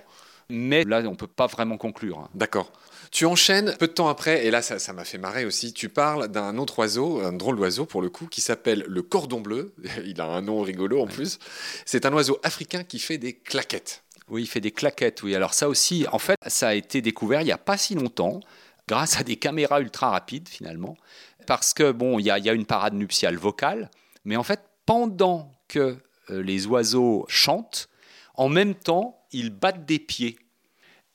Mais 0.49 0.83
là, 0.83 1.01
on 1.05 1.11
ne 1.11 1.15
peut 1.15 1.27
pas 1.27 1.45
vraiment 1.45 1.77
conclure. 1.77 2.17
Hein. 2.17 2.29
D'accord. 2.33 2.71
Tu 3.11 3.27
enchaînes 3.27 3.75
peu 3.77 3.87
de 3.87 3.93
temps 3.93 4.09
après, 4.09 4.47
et 4.47 4.51
là, 4.51 4.63
ça 4.63 4.93
m'a 4.93 5.05
fait 5.05 5.19
marrer 5.19 5.45
aussi. 5.45 5.73
Tu 5.73 5.89
parles 5.89 6.27
d'un 6.27 6.57
autre 6.57 6.79
oiseau, 6.79 7.21
un 7.21 7.33
drôle 7.33 7.55
d'oiseau 7.55 7.85
pour 7.85 8.01
le 8.01 8.09
coup, 8.09 8.25
qui 8.25 8.41
s'appelle 8.41 8.83
le 8.87 9.01
cordon 9.03 9.41
bleu. 9.41 9.75
Il 10.05 10.19
a 10.19 10.25
un 10.25 10.41
nom 10.41 10.61
rigolo 10.61 11.01
en 11.01 11.07
plus. 11.07 11.37
C'est 11.85 12.07
un 12.07 12.13
oiseau 12.13 12.39
africain 12.41 12.83
qui 12.83 12.97
fait 12.97 13.19
des 13.19 13.33
claquettes. 13.33 14.03
Oui, 14.27 14.41
il 14.41 14.47
fait 14.47 14.59
des 14.59 14.71
claquettes, 14.71 15.21
oui. 15.21 15.35
Alors 15.35 15.53
ça 15.53 15.69
aussi, 15.69 16.07
en 16.11 16.17
fait, 16.17 16.35
ça 16.47 16.69
a 16.69 16.73
été 16.73 17.03
découvert 17.03 17.41
il 17.41 17.45
n'y 17.45 17.51
a 17.51 17.59
pas 17.59 17.77
si 17.77 17.93
longtemps, 17.93 18.39
grâce 18.87 19.19
à 19.19 19.23
des 19.23 19.35
caméras 19.35 19.81
ultra 19.81 20.09
rapides 20.09 20.49
finalement, 20.49 20.97
parce 21.45 21.75
que 21.75 21.91
bon, 21.91 22.17
il 22.17 22.23
y, 22.23 22.25
y 22.25 22.49
a 22.49 22.53
une 22.53 22.65
parade 22.65 22.95
nuptiale 22.95 23.37
vocale, 23.37 23.91
mais 24.25 24.35
en 24.35 24.43
fait, 24.43 24.61
pendant 24.85 25.51
que 25.67 25.97
euh, 26.29 26.41
les 26.41 26.67
oiseaux 26.67 27.25
chantent, 27.27 27.87
en 28.33 28.49
même 28.49 28.75
temps, 28.75 29.25
ils 29.31 29.49
battent 29.49 29.85
des 29.85 29.99
pieds. 29.99 30.37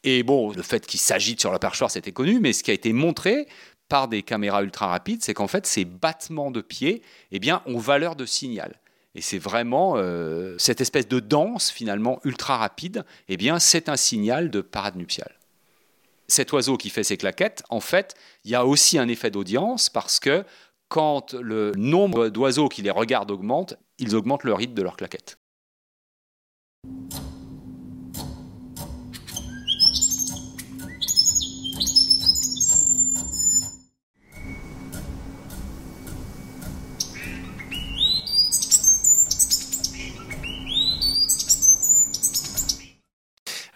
Et 0.04 0.22
bon, 0.22 0.52
le 0.52 0.62
fait 0.62 0.86
qu'ils 0.86 1.00
s'agitent 1.00 1.40
sur 1.40 1.52
la 1.52 1.58
perchoir, 1.58 1.90
c'était 1.90 2.12
connu, 2.12 2.40
mais 2.40 2.52
ce 2.52 2.62
qui 2.62 2.70
a 2.70 2.74
été 2.74 2.92
montré 2.92 3.46
par 3.88 4.08
des 4.08 4.22
caméras 4.22 4.62
ultra 4.62 4.86
rapides, 4.86 5.22
c'est 5.22 5.34
qu'en 5.34 5.48
fait, 5.48 5.66
ces 5.66 5.84
battements 5.84 6.50
de 6.50 6.60
pieds 6.60 7.02
eh 7.32 7.38
bien, 7.38 7.62
ont 7.66 7.78
valeur 7.78 8.16
de 8.16 8.24
signal. 8.24 8.80
Et 9.14 9.20
c'est 9.20 9.38
vraiment 9.38 9.94
euh, 9.96 10.56
cette 10.58 10.80
espèce 10.80 11.08
de 11.08 11.18
danse, 11.18 11.70
finalement, 11.70 12.20
ultra 12.24 12.56
rapide, 12.56 13.04
eh 13.28 13.36
bien, 13.36 13.58
c'est 13.58 13.88
un 13.88 13.96
signal 13.96 14.50
de 14.50 14.60
parade 14.60 14.96
nuptiale. 14.96 15.34
Cet 16.28 16.52
oiseau 16.52 16.76
qui 16.76 16.90
fait 16.90 17.02
ses 17.02 17.16
claquettes, 17.16 17.64
en 17.70 17.80
fait, 17.80 18.14
il 18.44 18.52
y 18.52 18.54
a 18.54 18.64
aussi 18.64 18.98
un 18.98 19.08
effet 19.08 19.32
d'audience 19.32 19.90
parce 19.90 20.20
que 20.20 20.44
quand 20.90 21.34
le 21.34 21.72
nombre 21.76 22.28
d'oiseaux 22.28 22.68
qui 22.68 22.82
les 22.82 22.90
regardent 22.90 23.30
augmente, 23.30 23.76
ils 23.98 24.16
augmentent 24.16 24.44
le 24.44 24.52
rythme 24.52 24.74
de 24.74 24.82
leur 24.82 24.96
claquette. 24.96 25.38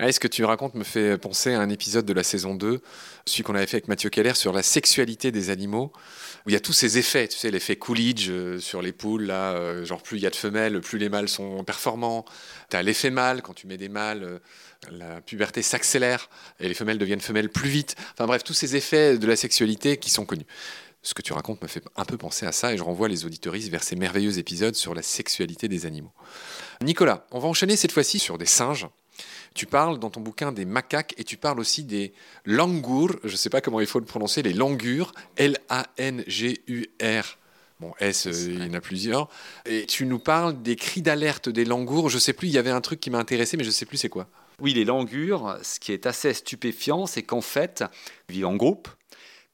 Est 0.08 0.12
ce 0.12 0.20
que 0.20 0.28
tu 0.28 0.44
racontes 0.44 0.74
me 0.74 0.84
fait 0.84 1.18
penser 1.18 1.54
à 1.54 1.60
un 1.60 1.68
épisode 1.70 2.04
de 2.04 2.12
la 2.12 2.22
saison 2.22 2.54
2, 2.54 2.80
celui 3.26 3.42
qu'on 3.42 3.54
avait 3.54 3.66
fait 3.66 3.76
avec 3.76 3.88
Mathieu 3.88 4.10
Keller 4.10 4.34
sur 4.34 4.52
la 4.52 4.62
sexualité 4.62 5.30
des 5.32 5.50
animaux, 5.50 5.92
où 6.44 6.50
il 6.50 6.52
y 6.52 6.56
a 6.56 6.60
tous 6.60 6.72
ces 6.72 6.98
effets, 6.98 7.28
tu 7.28 7.38
sais, 7.38 7.50
l'effet 7.50 7.76
Coolidge 7.76 8.28
euh, 8.30 8.58
sur 8.58 8.82
les 8.82 8.92
poules, 8.92 9.24
là, 9.24 9.52
euh, 9.52 9.84
genre 9.84 10.02
plus 10.02 10.18
il 10.18 10.22
y 10.22 10.26
a 10.26 10.30
de 10.30 10.36
femelles, 10.36 10.80
plus 10.80 10.98
les 10.98 11.08
mâles 11.08 11.28
sont 11.28 11.64
performants. 11.64 12.24
Tu 12.70 12.76
as 12.76 12.82
l'effet 12.82 13.10
mâle, 13.10 13.42
quand 13.42 13.54
tu 13.54 13.66
mets 13.66 13.76
des 13.76 13.88
mâles, 13.88 14.24
euh, 14.24 14.38
la 14.90 15.20
puberté 15.20 15.62
s'accélère 15.62 16.28
et 16.60 16.68
les 16.68 16.74
femelles 16.74 16.98
deviennent 16.98 17.20
femelles 17.20 17.50
plus 17.50 17.68
vite. 17.68 17.96
Enfin 18.12 18.26
bref, 18.26 18.44
tous 18.44 18.54
ces 18.54 18.76
effets 18.76 19.16
de 19.16 19.26
la 19.26 19.36
sexualité 19.36 19.96
qui 19.96 20.10
sont 20.10 20.24
connus 20.24 20.46
ce 21.04 21.12
que 21.12 21.22
tu 21.22 21.34
racontes 21.34 21.62
me 21.62 21.68
fait 21.68 21.84
un 21.96 22.04
peu 22.06 22.16
penser 22.16 22.46
à 22.46 22.52
ça 22.52 22.72
et 22.72 22.78
je 22.78 22.82
renvoie 22.82 23.08
les 23.08 23.26
auditoristes 23.26 23.68
vers 23.68 23.82
ces 23.82 23.94
merveilleux 23.94 24.38
épisodes 24.38 24.74
sur 24.74 24.94
la 24.94 25.02
sexualité 25.02 25.68
des 25.68 25.84
animaux. 25.84 26.12
Nicolas, 26.80 27.26
on 27.30 27.38
va 27.38 27.46
enchaîner 27.46 27.76
cette 27.76 27.92
fois-ci 27.92 28.18
sur 28.18 28.38
des 28.38 28.46
singes 28.46 28.88
Tu 29.54 29.66
parles 29.66 29.98
dans 30.00 30.10
ton 30.10 30.20
bouquin 30.20 30.50
des 30.50 30.64
macaques 30.64 31.14
et 31.16 31.24
tu 31.24 31.36
parles 31.36 31.60
aussi 31.60 31.84
des 31.84 32.12
langours, 32.44 33.12
je 33.22 33.30
ne 33.30 33.36
sais 33.36 33.50
pas 33.50 33.60
comment 33.60 33.80
il 33.80 33.86
faut 33.86 34.00
le 34.00 34.04
prononcer, 34.04 34.42
les 34.42 34.52
langurs, 34.52 35.12
L-A-N-G-U-R. 35.36 36.98
Bon, 37.80 37.92
S, 37.98 38.26
euh, 38.26 38.32
il 38.32 38.64
y 38.64 38.70
en 38.70 38.74
a 38.74 38.80
plusieurs. 38.80 39.28
Et 39.64 39.86
tu 39.86 40.06
nous 40.06 40.18
parles 40.18 40.60
des 40.62 40.74
cris 40.74 41.02
d'alerte 41.02 41.48
des 41.48 41.64
langours. 41.64 42.08
Je 42.08 42.18
sais 42.18 42.32
plus, 42.32 42.48
il 42.48 42.54
y 42.54 42.58
avait 42.58 42.70
un 42.70 42.80
truc 42.80 42.98
qui 42.98 43.10
m'a 43.10 43.18
intéressé, 43.18 43.56
mais 43.56 43.64
je 43.64 43.70
sais 43.70 43.86
plus 43.86 43.96
c'est 43.96 44.08
quoi. 44.08 44.26
Oui, 44.60 44.74
les 44.74 44.84
langurs, 44.84 45.56
ce 45.62 45.78
qui 45.78 45.92
est 45.92 46.06
assez 46.06 46.34
stupéfiant, 46.34 47.06
c'est 47.06 47.22
qu'en 47.22 47.40
fait, 47.40 47.84
ils 48.28 48.34
vivent 48.36 48.46
en 48.46 48.56
groupe. 48.56 48.88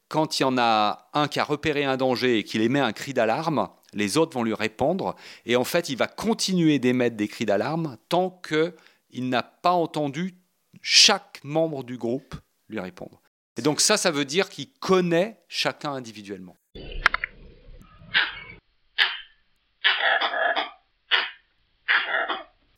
Quand 0.09 0.39
il 0.39 0.43
y 0.43 0.45
en 0.45 0.59
a 0.59 1.09
un 1.15 1.29
qui 1.29 1.41
a 1.41 1.45
repéré 1.45 1.85
un 1.85 1.97
danger 1.97 2.39
et 2.39 2.45
qu'il 2.45 2.63
émet 2.63 2.81
un 2.81 2.93
cri 2.93 3.15
d'alarme, 3.15 3.69
les 3.93 4.17
autres 4.17 4.35
vont 4.35 4.43
lui 4.43 4.55
répondre. 4.55 5.15
Et 5.47 5.57
en 5.57 5.65
fait, 5.65 5.89
il 5.89 5.97
va 5.97 6.07
continuer 6.07 6.79
d'émettre 6.79 7.17
des 7.17 7.29
cris 7.29 7.47
d'alarme 7.47 7.97
tant 8.09 8.31
qu'il 9.11 9.29
n'a 9.29 9.43
pas 9.43 9.73
entendu 9.73 10.35
chaque 10.83 11.41
membre 11.45 11.85
du 11.85 11.97
groupe 11.97 12.35
lui 12.69 12.81
répondre. 12.81 13.21
Et 13.57 13.63
donc 13.63 13.81
ça, 13.81 13.97
ça 13.97 14.11
veut 14.11 14.25
dire 14.25 14.49
qu'il 14.49 14.73
connaît 14.73 15.43
chacun 15.49 15.93
individuellement. 15.93 16.57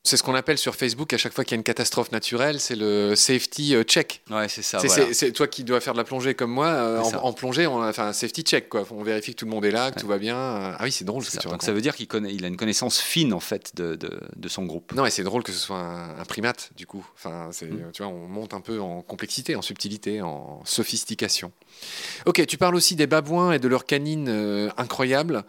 C'est 0.05 0.17
ce 0.17 0.25
qu'on 0.25 0.35
appelle 0.35 0.59
sur 0.59 0.75
Facebook 0.75 1.13
à 1.13 1.17
chaque 1.17 1.33
fois 1.33 1.45
qu'il 1.45 1.53
y 1.53 1.55
a 1.55 1.59
une 1.59 1.63
catastrophe 1.63 2.11
naturelle, 2.11 2.59
c'est 2.59 2.75
le 2.75 3.15
safety 3.15 3.77
euh, 3.77 3.85
check. 3.85 4.23
Ouais, 4.31 4.49
c'est 4.49 4.63
ça. 4.63 4.81
C'est 4.81 5.31
toi 5.31 5.47
qui 5.47 5.63
dois 5.63 5.81
faire 5.81 5.93
de 5.93 5.99
la 5.99 6.05
plongée 6.05 6.35
comme 6.35 6.51
moi. 6.51 6.67
Euh, 6.67 7.01
en, 7.01 7.33
plongée, 7.33 7.69
on 7.69 7.81
a 7.81 7.93
fait 7.93 8.03
un 8.03 8.13
safety 8.13 8.43
check. 8.43 8.69
Quoi. 8.69 8.85
On 8.91 9.05
vérifie 9.05 9.33
que 9.33 9.37
tout 9.37 9.45
le 9.45 9.53
monde 9.53 9.65
est 9.65 9.71
là, 9.71 9.93
que 9.93 10.01
tout 10.01 10.09
va 10.09 10.19
bien. 10.19 10.37
Ah 10.37 10.79
oui, 10.83 10.91
c'est 10.91 11.05
drôle. 11.05 11.25
Ce 11.25 11.31
ça. 11.31 11.49
Donc 11.49 11.63
ça 11.63 11.73
veut 11.73 11.81
dire 11.81 11.95
qu'il 11.95 12.09
connaît, 12.09 12.35
il 12.35 12.45
a 12.45 12.49
une 12.49 12.57
connaissance 12.57 12.99
fine 12.99 13.33
en 13.33 13.39
fait 13.39 13.77
de, 13.77 13.95
de, 13.95 14.49
son 14.49 14.65
groupe. 14.65 14.93
Non, 14.93 15.07
et 15.07 15.11
c'est 15.11 15.23
drôle 15.23 15.45
que 15.45 15.53
ce 15.53 15.59
soit 15.59 15.79
un, 15.79 16.25
primate 16.25 16.71
du 16.77 16.87
coup. 16.87 17.07
Enfin, 17.15 17.51
mm. 17.51 17.93
tu 17.93 18.03
vois, 18.03 18.11
on 18.11 18.27
monte 18.27 18.55
un 18.55 18.61
peu 18.61 18.81
en 18.81 19.03
complexité, 19.03 19.55
en 19.55 19.63
subtilité, 19.63 20.21
en 20.21 20.63
sophistication. 20.65 21.53
Ok, 22.27 22.45
tu 22.47 22.59
parles 22.59 22.75
aussi 22.75 22.97
des 22.97 23.07
babouins 23.07 23.53
et 23.53 23.61
de 23.61 23.69
leurs 23.69 23.87
canines 23.87 24.29
euh, 24.29 24.69
incroyables. 24.77 25.45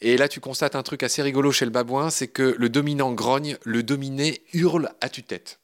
Et 0.00 0.18
là, 0.18 0.28
tu 0.28 0.40
constates 0.40 0.76
un 0.76 0.82
truc 0.82 1.02
assez 1.02 1.22
rigolo 1.22 1.52
chez 1.52 1.64
le 1.64 1.70
babouin, 1.70 2.10
c'est 2.10 2.28
que 2.28 2.54
le 2.58 2.68
dominant 2.68 3.12
grogne, 3.12 3.56
le 3.64 3.82
dominé 3.94 4.42
hurle 4.52 4.90
à 5.00 5.08
tue-tête. 5.08 5.60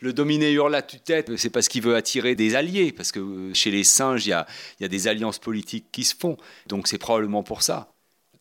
Le 0.00 0.14
dominé 0.14 0.52
hurle 0.52 0.74
à 0.74 0.80
tue-tête, 0.80 1.36
c'est 1.36 1.50
parce 1.50 1.68
qu'il 1.68 1.82
veut 1.82 1.96
attirer 1.96 2.34
des 2.34 2.56
alliés, 2.56 2.92
parce 2.92 3.12
que 3.12 3.20
euh, 3.20 3.52
chez 3.52 3.70
les 3.70 3.84
singes, 3.84 4.24
il 4.24 4.30
y 4.30 4.84
a 4.84 4.88
des 4.88 5.06
alliances 5.06 5.38
politiques 5.38 5.88
qui 5.92 6.04
se 6.04 6.14
font. 6.16 6.38
Donc 6.66 6.88
c'est 6.88 6.96
probablement 6.96 7.42
pour 7.42 7.60
ça 7.60 7.92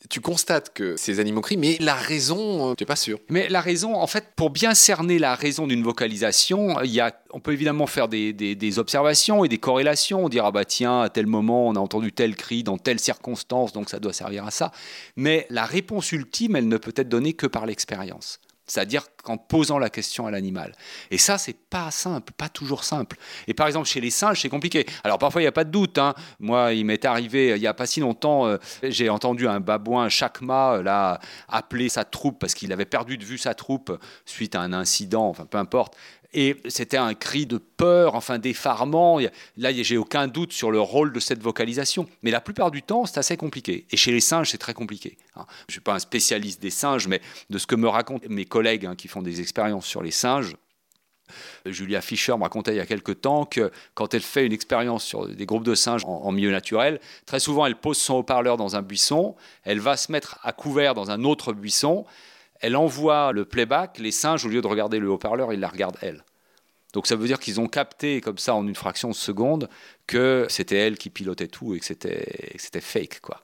tu 0.10 0.22
constates 0.22 0.74
que 0.74 0.96
ces 0.96 1.20
animaux 1.20 1.42
crient, 1.42 1.58
mais 1.58 1.78
la 1.80 1.96
raison, 1.96 2.72
euh, 2.72 2.76
tu 2.76 2.84
n'es 2.84 2.86
pas 2.86 2.96
sûr. 2.96 3.20
Mais 3.30 3.50
la 3.50 3.62
raison, 3.62 3.96
en 3.96 4.08
fait, 4.08 4.26
pour 4.36 4.50
bien 4.50 4.74
cerner 4.74 5.20
la 5.20 5.36
raison 5.36 5.68
d'une 5.68 5.84
vocalisation, 5.84 6.80
il 6.82 6.92
y 6.92 7.00
a, 7.00 7.20
on 7.32 7.40
peut 7.40 7.54
évidemment 7.54 7.88
faire 7.88 8.08
des, 8.08 8.34
des, 8.34 8.80
observations 8.80 9.44
et 9.44 9.50
des 9.50 9.58
corrélations. 9.58 10.26
On 10.26 10.30
dira, 10.30 10.48
ah 10.48 10.52
bah 10.52 10.66
tiens, 10.66 11.02
à 11.02 11.10
tel 11.10 11.26
moment, 11.26 11.68
on 11.68 11.76
a 11.76 11.80
entendu 11.80 12.12
tel 12.12 12.36
cri 12.36 12.64
dans 12.64 12.78
telle 12.78 13.00
circonstance, 13.00 13.74
donc 13.74 13.90
ça 13.90 14.00
doit 14.00 14.14
servir 14.14 14.46
à 14.46 14.52
ça. 14.52 14.72
Mais 15.16 15.48
la 15.50 15.66
réponse 15.66 16.12
ultime, 16.12 16.56
elle 16.56 16.68
ne 16.68 16.78
peut 16.78 16.94
être 16.96 17.10
donnée 17.10 17.34
que 17.34 17.48
par 17.48 17.66
l'expérience 17.66 18.40
c'est-à-dire 18.68 19.04
qu'en 19.24 19.38
posant 19.38 19.80
la 19.80 19.90
question 19.90 20.28
à 20.28 20.32
l'animal. 20.32 20.74
Et 21.10 21.18
ça, 21.18 21.38
c'est 21.38 21.56
pas 21.56 21.90
simple, 21.92 22.34
pas 22.34 22.50
toujours 22.50 22.84
simple. 22.84 23.18
Et 23.48 23.54
par 23.54 23.68
exemple, 23.68 23.88
chez 23.88 24.02
les 24.02 24.10
singes, 24.12 24.42
c'est 24.42 24.50
compliqué. 24.50 24.86
Alors 25.04 25.18
parfois, 25.18 25.42
il 25.42 25.46
n'y 25.46 25.50
a 25.50 25.54
pas 25.54 25.64
de 25.64 25.72
doute. 25.72 25.98
Hein. 25.98 26.14
Moi, 26.40 26.74
il 26.74 26.86
m'est 26.86 27.06
arrivé, 27.06 27.54
il 27.56 27.62
n'y 27.62 27.68
a 27.68 27.74
pas 27.74 27.86
si 27.86 28.02
longtemps, 28.02 28.46
euh, 28.46 28.58
j'ai 28.84 29.10
entendu 29.10 29.48
un 29.48 29.60
babouin, 29.60 30.10
chacma, 30.10 30.76
euh, 30.76 30.84
là, 30.84 31.20
appeler 31.48 31.90
sa 31.90 32.04
troupe 32.04 32.40
parce 32.40 32.54
qu'il 32.54 32.72
avait 32.74 32.86
perdu 32.86 33.18
de 33.18 33.24
vue 33.24 33.38
sa 33.38 33.54
troupe 33.54 33.98
suite 34.26 34.56
à 34.56 34.62
un 34.62 34.74
incident, 34.74 35.28
enfin 35.28 35.46
peu 35.46 35.58
importe. 35.58 35.96
Et 36.34 36.58
c'était 36.68 36.98
un 36.98 37.14
cri 37.14 37.46
de 37.46 37.58
peur, 37.58 38.16
enfin 38.16 38.38
d'effarement. 38.38 39.20
Là, 39.58 39.72
j'ai 39.72 39.98
aucun 39.98 40.28
doute 40.28 40.54
sur 40.54 40.72
le 40.72 40.80
rôle 40.80 41.14
de 41.14 41.20
cette 41.20 41.42
vocalisation. 41.42 42.08
Mais 42.22 42.32
la 42.32 42.42
plupart 42.42 42.72
du 42.72 42.84
temps, 42.84 43.06
c'est 43.06 43.18
assez 43.18 43.38
compliqué. 43.38 43.86
Et 43.92 43.98
chez 43.98 44.12
les 44.12 44.20
singes, 44.20 44.52
c'est 44.52 44.58
très 44.58 44.74
compliqué. 44.74 45.18
Hein. 45.36 45.46
Je 45.62 45.72
ne 45.72 45.72
suis 45.74 45.82
pas 45.82 45.96
un 45.96 46.00
spécialiste 46.00 46.62
des 46.62 46.70
singes, 46.70 47.08
mais 47.08 47.22
de 47.50 47.58
ce 47.58 47.66
que 47.66 47.76
me 47.76 47.88
racontent 47.88 48.28
mes 48.30 48.46
collègues 48.46 48.86
hein, 48.86 48.96
qui 48.96 49.08
font 49.08 49.22
des 49.22 49.42
expériences 49.42 49.86
sur 49.86 50.04
les 50.04 50.12
singes, 50.12 50.56
Julia 51.66 52.02
Fischer 52.02 52.36
me 52.38 52.44
racontait 52.44 52.74
il 52.74 52.78
y 52.78 52.82
a 52.82 52.86
quelque 52.86 53.12
temps 53.12 53.46
que 53.46 53.72
quand 53.94 54.14
elle 54.14 54.22
fait 54.22 54.46
une 54.46 54.54
expérience 54.54 55.04
sur 55.04 55.28
des 55.28 55.46
groupes 55.46 55.64
de 55.64 55.76
singes 55.76 56.04
en, 56.06 56.32
milieu 56.32 56.52
naturel, 56.52 57.00
très 57.26 57.40
souvent 57.40 57.66
elle 57.66 57.76
pose 57.76 57.98
son 57.98 58.16
haut-parleur 58.16 58.58
dans 58.58 58.76
un 58.76 58.82
buisson, 58.82 59.36
elle 59.64 59.80
va 59.80 59.98
se 59.98 60.12
mettre 60.12 60.40
à 60.44 60.54
couvert 60.54 60.94
dans 60.94 61.12
un 61.12 61.24
autre 61.24 61.54
buisson, 61.54 62.06
elle 62.62 62.76
envoie 62.76 63.32
le 63.32 63.46
playback, 63.46 64.00
les 64.00 64.12
singes, 64.12 64.46
au 64.46 64.50
lieu 64.50 64.62
de 64.62 64.68
regarder 64.68 65.00
le 65.00 65.10
haut-parleur, 65.10 65.54
ils 65.54 65.60
la 65.60 65.68
regardent 65.68 65.98
elle. 66.02 66.24
Donc 66.94 67.06
ça 67.06 67.16
veut 67.16 67.28
dire 67.28 67.40
qu'ils 67.40 67.60
ont 67.60 67.68
capté 67.68 68.22
comme 68.22 68.38
ça 68.38 68.56
en 68.56 68.66
une 68.66 68.76
fraction 68.76 69.10
de 69.10 69.16
seconde 69.16 69.70
que 70.08 70.48
c'était 70.50 70.78
elle 70.78 70.98
qui 70.98 71.10
pilotait 71.10 71.48
tout 71.48 71.76
et 71.76 71.80
que 71.80 71.86
c'était 71.86 72.82
fake 72.82 73.20
quoi. 73.22 73.44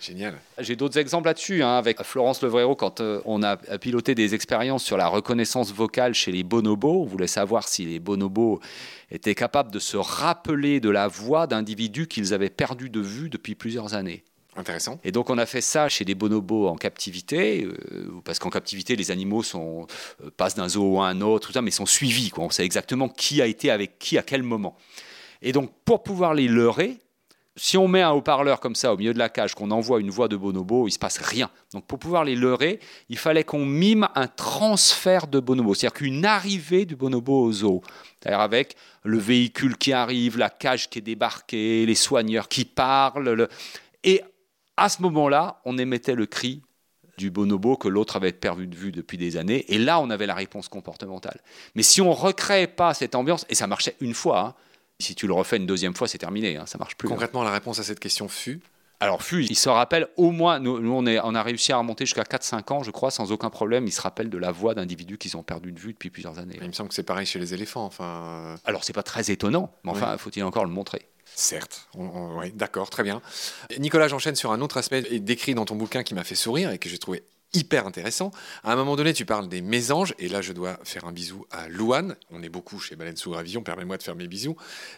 Génial. 0.00 0.38
J'ai 0.58 0.76
d'autres 0.76 0.98
exemples 0.98 1.26
là-dessus. 1.26 1.62
Hein, 1.62 1.76
avec 1.76 2.02
Florence 2.02 2.42
Levrero, 2.42 2.76
quand 2.76 3.00
euh, 3.00 3.20
on 3.24 3.42
a 3.42 3.56
piloté 3.56 4.14
des 4.14 4.34
expériences 4.34 4.84
sur 4.84 4.96
la 4.96 5.08
reconnaissance 5.08 5.72
vocale 5.72 6.14
chez 6.14 6.32
les 6.32 6.44
bonobos, 6.44 7.02
on 7.02 7.04
voulait 7.04 7.26
savoir 7.26 7.66
si 7.66 7.84
les 7.84 7.98
bonobos 7.98 8.60
étaient 9.10 9.34
capables 9.34 9.72
de 9.72 9.78
se 9.78 9.96
rappeler 9.96 10.80
de 10.80 10.90
la 10.90 11.08
voix 11.08 11.46
d'individus 11.46 12.06
qu'ils 12.06 12.34
avaient 12.34 12.50
perdu 12.50 12.90
de 12.90 13.00
vue 13.00 13.28
depuis 13.28 13.54
plusieurs 13.54 13.94
années. 13.94 14.24
Intéressant. 14.56 15.00
Et 15.02 15.10
donc 15.10 15.30
on 15.30 15.38
a 15.38 15.46
fait 15.46 15.60
ça 15.60 15.88
chez 15.88 16.04
des 16.04 16.14
bonobos 16.14 16.68
en 16.68 16.76
captivité, 16.76 17.64
euh, 17.64 18.08
parce 18.24 18.38
qu'en 18.38 18.50
captivité 18.50 18.94
les 18.94 19.10
animaux 19.10 19.42
euh, 19.54 19.84
passent 20.36 20.54
d'un 20.54 20.68
zoo 20.68 21.00
à 21.00 21.08
un 21.08 21.20
autre, 21.20 21.48
tout 21.48 21.52
ça, 21.52 21.62
mais 21.62 21.70
sont 21.70 21.86
suivis. 21.86 22.30
Quoi. 22.30 22.44
On 22.44 22.50
sait 22.50 22.64
exactement 22.64 23.08
qui 23.08 23.42
a 23.42 23.46
été 23.46 23.70
avec 23.70 23.98
qui 23.98 24.16
à 24.16 24.22
quel 24.22 24.42
moment. 24.42 24.76
Et 25.42 25.52
donc 25.52 25.72
pour 25.84 26.02
pouvoir 26.02 26.34
les 26.34 26.46
leurrer, 26.46 26.98
si 27.56 27.76
on 27.76 27.86
met 27.86 28.02
un 28.02 28.10
haut-parleur 28.10 28.58
comme 28.58 28.74
ça 28.74 28.92
au 28.92 28.96
milieu 28.96 29.14
de 29.14 29.18
la 29.18 29.28
cage, 29.28 29.54
qu'on 29.54 29.70
envoie 29.70 30.00
une 30.00 30.10
voix 30.10 30.26
de 30.26 30.36
bonobo, 30.36 30.88
il 30.88 30.90
se 30.90 30.98
passe 30.98 31.18
rien. 31.18 31.50
Donc 31.72 31.86
pour 31.86 31.98
pouvoir 31.98 32.24
les 32.24 32.34
leurrer, 32.34 32.80
il 33.08 33.18
fallait 33.18 33.44
qu'on 33.44 33.64
mime 33.64 34.08
un 34.16 34.26
transfert 34.26 35.28
de 35.28 35.38
bonobo, 35.38 35.74
c'est-à-dire 35.74 35.98
qu'une 35.98 36.24
arrivée 36.24 36.84
du 36.84 36.96
bonobo 36.96 37.44
au 37.44 37.52
zoo. 37.52 37.82
C'est-à-dire 38.20 38.40
avec 38.40 38.74
le 39.04 39.18
véhicule 39.18 39.76
qui 39.76 39.92
arrive, 39.92 40.36
la 40.36 40.50
cage 40.50 40.90
qui 40.90 40.98
est 40.98 41.02
débarquée, 41.02 41.86
les 41.86 41.94
soigneurs 41.94 42.48
qui 42.48 42.64
parlent. 42.64 43.30
Le... 43.30 43.48
Et 44.02 44.22
à 44.76 44.88
ce 44.88 45.02
moment-là, 45.02 45.60
on 45.64 45.78
émettait 45.78 46.14
le 46.14 46.26
cri 46.26 46.62
du 47.16 47.30
bonobo 47.30 47.76
que 47.76 47.88
l'autre 47.88 48.16
avait 48.16 48.32
perdu 48.32 48.66
de 48.66 48.74
vue 48.74 48.92
depuis 48.92 49.18
des 49.18 49.36
années, 49.36 49.64
et 49.72 49.78
là, 49.78 50.00
on 50.00 50.10
avait 50.10 50.26
la 50.26 50.34
réponse 50.34 50.68
comportementale. 50.68 51.40
Mais 51.74 51.82
si 51.82 52.00
on 52.00 52.10
ne 52.10 52.14
recrée 52.14 52.66
pas 52.66 52.92
cette 52.92 53.14
ambiance, 53.14 53.46
et 53.48 53.54
ça 53.54 53.66
marchait 53.66 53.96
une 54.00 54.14
fois, 54.14 54.40
hein, 54.40 54.54
si 54.98 55.14
tu 55.14 55.26
le 55.26 55.32
refais 55.32 55.56
une 55.56 55.66
deuxième 55.66 55.94
fois, 55.94 56.08
c'est 56.08 56.18
terminé, 56.18 56.56
hein, 56.56 56.66
ça 56.66 56.78
marche 56.78 56.96
plus. 56.96 57.08
Hein. 57.08 57.12
Concrètement, 57.12 57.42
la 57.44 57.52
réponse 57.52 57.78
à 57.78 57.84
cette 57.84 58.00
question 58.00 58.28
fut? 58.28 58.60
Alors 59.00 59.22
fut, 59.22 59.44
il 59.44 59.56
se 59.56 59.68
rappelle 59.68 60.08
au 60.16 60.30
moins, 60.30 60.58
nous, 60.60 60.72
on, 60.72 61.06
est, 61.06 61.18
on, 61.22 61.34
a 61.34 61.42
réussi 61.42 61.72
à 61.72 61.76
remonter 61.76 62.06
jusqu'à 62.06 62.22
4-5 62.22 62.72
ans, 62.72 62.82
je 62.82 62.90
crois, 62.90 63.10
sans 63.10 63.32
aucun 63.32 63.50
problème, 63.50 63.86
il 63.86 63.92
se 63.92 64.00
rappelle 64.00 64.30
de 64.30 64.38
la 64.38 64.52
voix 64.52 64.74
d'individus 64.74 65.18
qu'ils 65.18 65.36
ont 65.36 65.42
perdu 65.42 65.72
de 65.72 65.78
vue 65.78 65.92
depuis 65.92 66.10
plusieurs 66.10 66.38
années. 66.38 66.58
Il 66.60 66.68
me 66.68 66.72
semble 66.72 66.88
que 66.88 66.94
c'est 66.94 67.02
pareil 67.02 67.26
chez 67.26 67.38
les 67.38 67.54
éléphants. 67.54 67.84
Enfin... 67.84 68.54
Euh. 68.54 68.56
Alors 68.64 68.84
c'est 68.84 68.92
pas 68.92 69.02
très 69.02 69.30
étonnant, 69.30 69.74
mais 69.84 69.90
enfin, 69.90 70.16
faut-il 70.16 70.42
encore 70.42 70.64
le 70.64 70.70
montrer? 70.70 71.02
Certes, 71.36 71.88
oui, 71.94 72.52
d'accord, 72.52 72.90
très 72.90 73.02
bien. 73.02 73.20
Nicolas, 73.78 74.06
j'enchaîne 74.08 74.36
sur 74.36 74.52
un 74.52 74.60
autre 74.60 74.76
aspect 74.76 75.02
décrit 75.18 75.54
dans 75.54 75.64
ton 75.64 75.74
bouquin 75.74 76.02
qui 76.04 76.14
m'a 76.14 76.22
fait 76.22 76.36
sourire 76.36 76.70
et 76.70 76.78
que 76.78 76.88
j'ai 76.88 76.98
trouvé 76.98 77.24
hyper 77.54 77.86
intéressant. 77.86 78.30
À 78.62 78.72
un 78.72 78.76
moment 78.76 78.96
donné, 78.96 79.14
tu 79.14 79.24
parles 79.24 79.48
des 79.48 79.62
mésanges, 79.62 80.14
et 80.18 80.28
là, 80.28 80.42
je 80.42 80.52
dois 80.52 80.78
faire 80.84 81.04
un 81.06 81.12
bisou 81.12 81.46
à 81.50 81.68
Louane. 81.68 82.16
On 82.30 82.42
est 82.42 82.48
beaucoup 82.48 82.78
chez 82.78 82.96
Baleine 82.96 83.16
sous 83.16 83.30
Gravision, 83.30 83.62
permets-moi 83.62 83.96
de 83.96 84.02
faire 84.02 84.16
mes 84.16 84.28
bisous. 84.28 84.56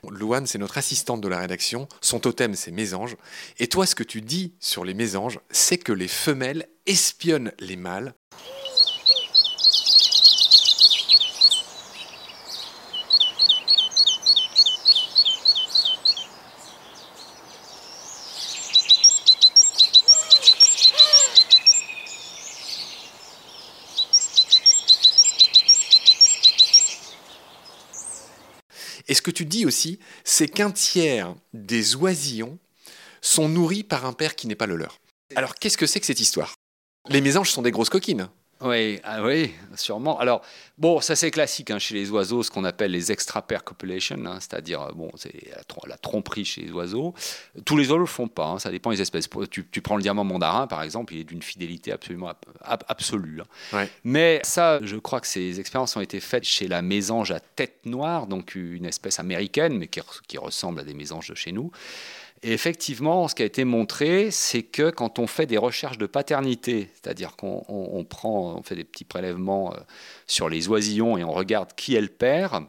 Louane, 0.08 0.46
c'est 0.46 0.58
notre 0.58 0.78
assistante 0.78 1.20
de 1.20 1.28
la 1.28 1.38
rédaction. 1.38 1.86
Son 2.00 2.18
totem, 2.18 2.54
c'est 2.54 2.72
mésanges. 2.72 3.16
Et 3.58 3.68
toi, 3.68 3.86
ce 3.86 3.94
que 3.94 4.02
tu 4.02 4.22
dis 4.22 4.54
sur 4.58 4.84
les 4.84 4.94
mésanges, 4.94 5.38
c'est 5.50 5.78
que 5.78 5.92
les 5.92 6.08
femelles 6.08 6.66
espionnent 6.86 7.52
les 7.60 7.76
mâles 7.76 8.14
Et 29.08 29.14
ce 29.14 29.22
que 29.22 29.30
tu 29.30 29.44
dis 29.44 29.66
aussi, 29.66 29.98
c'est 30.24 30.48
qu'un 30.48 30.70
tiers 30.70 31.34
des 31.52 31.94
oisillons 31.96 32.58
sont 33.20 33.48
nourris 33.48 33.84
par 33.84 34.04
un 34.04 34.12
père 34.12 34.36
qui 34.36 34.46
n'est 34.46 34.54
pas 34.54 34.66
le 34.66 34.76
leur. 34.76 34.98
Alors 35.34 35.54
qu'est-ce 35.54 35.76
que 35.76 35.86
c'est 35.86 36.00
que 36.00 36.06
cette 36.06 36.20
histoire? 36.20 36.54
Les 37.08 37.20
mésanges 37.20 37.50
sont 37.50 37.62
des 37.62 37.70
grosses 37.70 37.90
coquines. 37.90 38.28
Oui, 38.62 39.00
ah 39.04 39.22
oui, 39.22 39.52
sûrement. 39.74 40.18
Alors, 40.18 40.40
bon, 40.78 41.02
ça 41.02 41.14
c'est 41.14 41.30
classique 41.30 41.70
hein, 41.70 41.78
chez 41.78 41.94
les 41.94 42.10
oiseaux, 42.10 42.42
ce 42.42 42.50
qu'on 42.50 42.64
appelle 42.64 42.90
les 42.90 43.12
extra-pair 43.12 43.62
copulation, 43.62 44.16
hein, 44.24 44.38
c'est-à-dire, 44.40 44.80
euh, 44.80 44.92
bon, 44.94 45.10
c'est 45.16 45.50
la, 45.86 45.96
tromperie 45.98 46.46
chez 46.46 46.62
les 46.62 46.70
oiseaux. 46.70 47.12
Tous 47.66 47.76
les 47.76 47.84
oiseaux 47.84 47.96
ne 47.96 48.00
le 48.00 48.06
font 48.06 48.28
pas, 48.28 48.46
hein, 48.46 48.58
ça 48.58 48.70
dépend 48.70 48.90
des 48.90 49.02
espèces. 49.02 49.28
Tu, 49.50 49.82
prends 49.82 49.96
le 49.96 50.02
diamant 50.02 50.24
mandarin, 50.24 50.66
par 50.66 50.82
exemple, 50.82 51.12
il 51.12 51.20
est 51.20 51.24
d'une 51.24 51.42
fidélité 51.42 51.92
absolument 51.92 52.32
absolue. 52.64 53.42
Mais 54.04 54.40
ça, 54.42 54.78
je 54.82 54.96
crois 54.96 55.20
que 55.20 55.26
ces 55.26 55.60
expériences 55.60 55.94
ont 55.96 56.00
été 56.00 56.20
faites 56.20 56.44
chez 56.44 56.66
la 56.66 56.80
mésange 56.80 57.32
à 57.32 57.40
tête 57.40 57.84
noire, 57.84 58.26
donc 58.26 58.54
une 58.54 58.86
espèce 58.86 59.20
américaine, 59.20 59.76
mais 59.76 59.88
qui, 59.88 60.00
qui 60.28 60.38
ressemble 60.38 60.80
à 60.80 60.84
des 60.84 60.94
mésanges 60.94 61.28
de 61.28 61.34
chez 61.34 61.52
nous. 61.52 61.70
Et 62.46 62.52
effectivement, 62.52 63.26
ce 63.26 63.34
qui 63.34 63.42
a 63.42 63.44
été 63.44 63.64
montré, 63.64 64.30
c'est 64.30 64.62
que 64.62 64.90
quand 64.90 65.18
on 65.18 65.26
fait 65.26 65.46
des 65.46 65.58
recherches 65.58 65.98
de 65.98 66.06
paternité, 66.06 66.88
c'est-à-dire 66.94 67.34
qu'on 67.34 68.06
prend, 68.08 68.54
on 68.56 68.62
fait 68.62 68.76
des 68.76 68.84
petits 68.84 69.04
prélèvements 69.04 69.74
euh, 69.74 69.78
sur 70.28 70.48
les 70.48 70.68
oisillons 70.68 71.18
et 71.18 71.24
on 71.24 71.32
regarde 71.32 71.70
qui 71.74 71.96
est 71.96 72.00
le 72.00 72.06
père, 72.06 72.62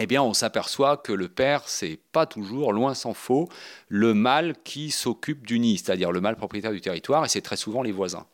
eh 0.00 0.06
bien, 0.06 0.20
on 0.20 0.34
s'aperçoit 0.34 0.96
que 0.96 1.12
le 1.12 1.28
père, 1.28 1.68
c'est 1.68 2.00
pas 2.10 2.26
toujours, 2.26 2.72
loin 2.72 2.94
s'en 2.94 3.14
faut, 3.14 3.48
le 3.86 4.14
mâle 4.14 4.54
qui 4.64 4.90
s'occupe 4.90 5.46
du 5.46 5.60
nid, 5.60 5.78
c'est-à-dire 5.78 6.10
le 6.10 6.20
mâle 6.20 6.34
propriétaire 6.34 6.72
du 6.72 6.80
territoire, 6.80 7.24
et 7.24 7.28
c'est 7.28 7.40
très 7.40 7.56
souvent 7.56 7.82
les 7.82 7.92
voisins. 7.92 8.26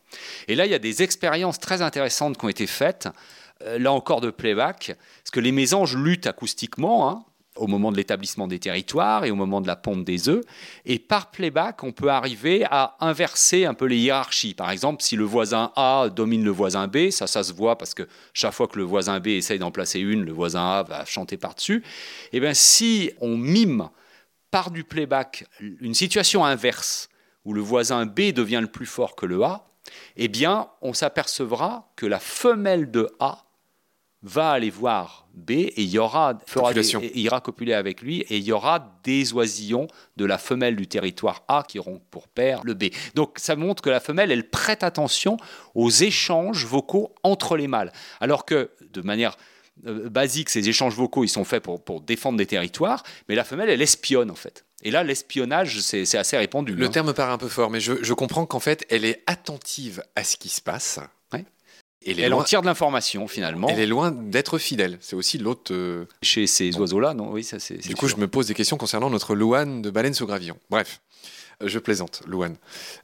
Et 0.49 0.54
là, 0.54 0.64
il 0.64 0.73
y 0.73 0.75
a 0.75 0.78
des 0.78 1.02
expériences 1.02 1.61
très 1.61 1.83
intéressantes 1.83 2.38
qui 2.38 2.44
ont 2.47 2.49
été 2.49 2.66
faites, 2.66 3.11
euh, 3.66 3.78
là 3.78 3.92
encore 3.92 4.23
de 4.23 4.30
playback, 4.30 4.97
parce 5.23 5.30
que 5.30 5.40
les 5.40 5.52
mésanges 5.52 5.94
luttent 5.94 6.26
acoustiquement, 6.26 7.11
hein, 7.11 7.25
au 7.56 7.66
moment 7.66 7.92
de 7.92 7.96
l'établissement 7.96 8.49
des 8.49 8.58
territoires 8.58 9.25
et 9.25 9.30
au 9.30 9.37
moment 9.37 9.61
de 9.61 9.66
la 9.66 9.76
pompe 9.76 10.04
des 10.04 10.28
œufs. 10.28 10.44
Et 10.84 10.99
par 10.99 11.30
playback, 11.30 11.82
on 11.84 11.92
peut 11.92 12.08
arriver 12.08 12.64
à 12.70 12.96
inverser 13.00 13.64
un 13.64 13.75
peu 13.75 13.87
les 13.87 13.99
hiérarchies. 13.99 14.54
Par 14.54 14.70
exemple, 14.70 15.02
si 15.02 15.16
le 15.16 15.25
voisin 15.25 15.73
A 15.76 16.08
domine 16.08 16.44
le 16.44 16.50
voisin 16.50 16.88
B, 16.88 17.11
ça, 17.11 17.26
ça 17.26 17.42
se 17.42 17.52
voit 17.52 17.78
parce 17.78 17.94
que 17.94 18.08
chaque 18.32 18.54
fois 18.54 18.66
que 18.66 18.78
le 18.78 18.84
voisin 18.84 19.20
B 19.20 19.28
essaye 19.28 19.58
d'en 19.58 19.70
placer 19.70 20.00
une, 20.00 20.25
le 20.25 20.32
voisin 20.32 20.64
A 20.64 20.82
va 20.82 21.04
chanter 21.04 21.37
par-dessus. 21.37 21.82
Et 22.32 22.38
eh 22.38 22.40
bien, 22.40 22.54
si 22.54 23.12
on 23.20 23.37
mime 23.37 23.88
par 24.50 24.70
du 24.70 24.84
playback 24.84 25.46
une 25.61 25.94
situation 25.94 26.44
inverse, 26.44 27.08
où 27.44 27.52
le 27.52 27.61
voisin 27.61 28.06
B 28.06 28.32
devient 28.32 28.61
le 28.62 28.68
plus 28.68 28.87
fort 28.87 29.16
que 29.16 29.26
le 29.26 29.42
A, 29.42 29.68
eh 30.16 30.28
bien, 30.28 30.68
on 30.80 30.94
s'apercevra 30.94 31.92
que 31.96 32.06
la 32.06 32.18
femelle 32.18 32.90
de 32.90 33.11
A 33.20 33.44
va 34.25 34.50
aller 34.50 34.71
voir 34.71 35.26
B 35.35 35.50
et 35.50 35.83
il 35.83 35.90
y 35.90 35.99
aura 35.99 36.38
fera 36.47 36.73
ira 37.14 37.40
copuler 37.40 37.75
avec 37.75 38.00
lui 38.00 38.21
et 38.23 38.38
il 38.38 38.43
y 38.43 38.52
aura 38.52 38.99
des 39.04 39.33
oisillons 39.35 39.87
de 40.16 40.25
la 40.25 40.38
femelle 40.38 40.76
du 40.76 40.87
territoire 40.87 41.45
A 41.47 41.62
qui 41.66 41.78
auront 41.78 42.00
pour 42.11 42.28
père 42.28 42.62
le 42.64 42.73
B. 42.75 42.85
Donc 43.14 43.35
ça 43.37 43.54
montre 43.54 43.83
que 43.83 43.90
la 43.90 44.00
femelle 44.00 44.33
elle 44.33 44.49
prête 44.49 44.83
attention 44.83 45.37
aux 45.75 45.90
échanges 45.90 46.64
vocaux 46.64 47.14
entre 47.23 47.57
les 47.57 47.69
mâles, 47.69 47.93
alors 48.21 48.47
que 48.47 48.71
de 48.93 49.02
manière 49.02 49.37
euh, 49.87 50.09
basique 50.09 50.49
ces 50.49 50.69
échanges 50.69 50.95
vocaux 50.95 51.25
ils 51.25 51.28
sont 51.28 51.45
faits 51.45 51.62
pour, 51.62 51.85
pour 51.85 52.00
défendre 52.00 52.38
des 52.38 52.47
territoires, 52.47 53.02
mais 53.28 53.35
la 53.35 53.45
femelle 53.45 53.69
elle 53.69 53.83
espionne 53.83 54.31
en 54.31 54.37
fait. 54.37 54.64
Et 54.87 54.90
là, 54.90 55.02
l'espionnage, 55.02 55.81
c'est 55.81 56.19
assez 56.19 56.37
répandu. 56.37 56.75
Le 56.75 56.85
hein. 56.85 56.90
terme 56.90 57.14
paraît 57.14 57.33
un 57.33 57.38
peu 57.38 57.49
fort, 57.49 57.71
mais 57.71 57.81
je, 57.81 57.95
je 58.02 58.12
comprends 58.12 58.45
qu'en 58.45 58.61
fait, 58.61 58.85
elle 58.90 59.07
est 59.07 59.23
attentive 59.26 60.02
à 60.14 60.25
ce 60.25 60.37
qui 60.37 60.50
se 60.50 60.61
passe. 60.61 61.00
Elle, 62.06 62.34
en 62.34 62.42
tire 62.42 62.61
de 62.61 62.66
l'information 62.66 63.26
finalement. 63.28 63.68
Elle 63.68 63.80
est 63.80 63.87
loin 63.87 64.11
d'être 64.11 64.58
fidèle. 64.58 64.99
C'est 65.00 65.16
aussi 65.16 65.38
l'autre. 65.38 65.73
Euh, 65.73 66.06
Chez 66.23 66.46
ces 66.46 66.76
oiseaux-là, 66.76 67.14
non? 67.14 67.30
Oui, 67.30 67.44
ça 67.44 67.58
c'est. 67.58 67.78
Du 67.78 67.94
coup, 67.94 68.08
je 68.08 68.16
me 68.16 68.28
pose 68.28 68.46
des 68.46 68.54
questions 68.54 68.76
concernant 68.76 69.11
notre 69.11 69.34
Louane 69.34 69.82
de 69.82 69.90
baleine 69.90 70.14
sous 70.14 70.26
gravillon. 70.26 70.56
Bref, 70.70 71.00
euh, 71.62 71.68
je 71.68 71.78
plaisante, 71.78 72.23
Louane. 72.26 72.56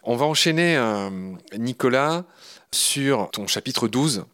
On 0.02 0.16
va 0.16 0.26
enchaîner, 0.26 0.76
euh, 0.76 1.10
Nicolas, 1.56 2.24
sur 2.72 3.30
ton 3.30 3.46
chapitre 3.46 3.88
12 3.88 4.24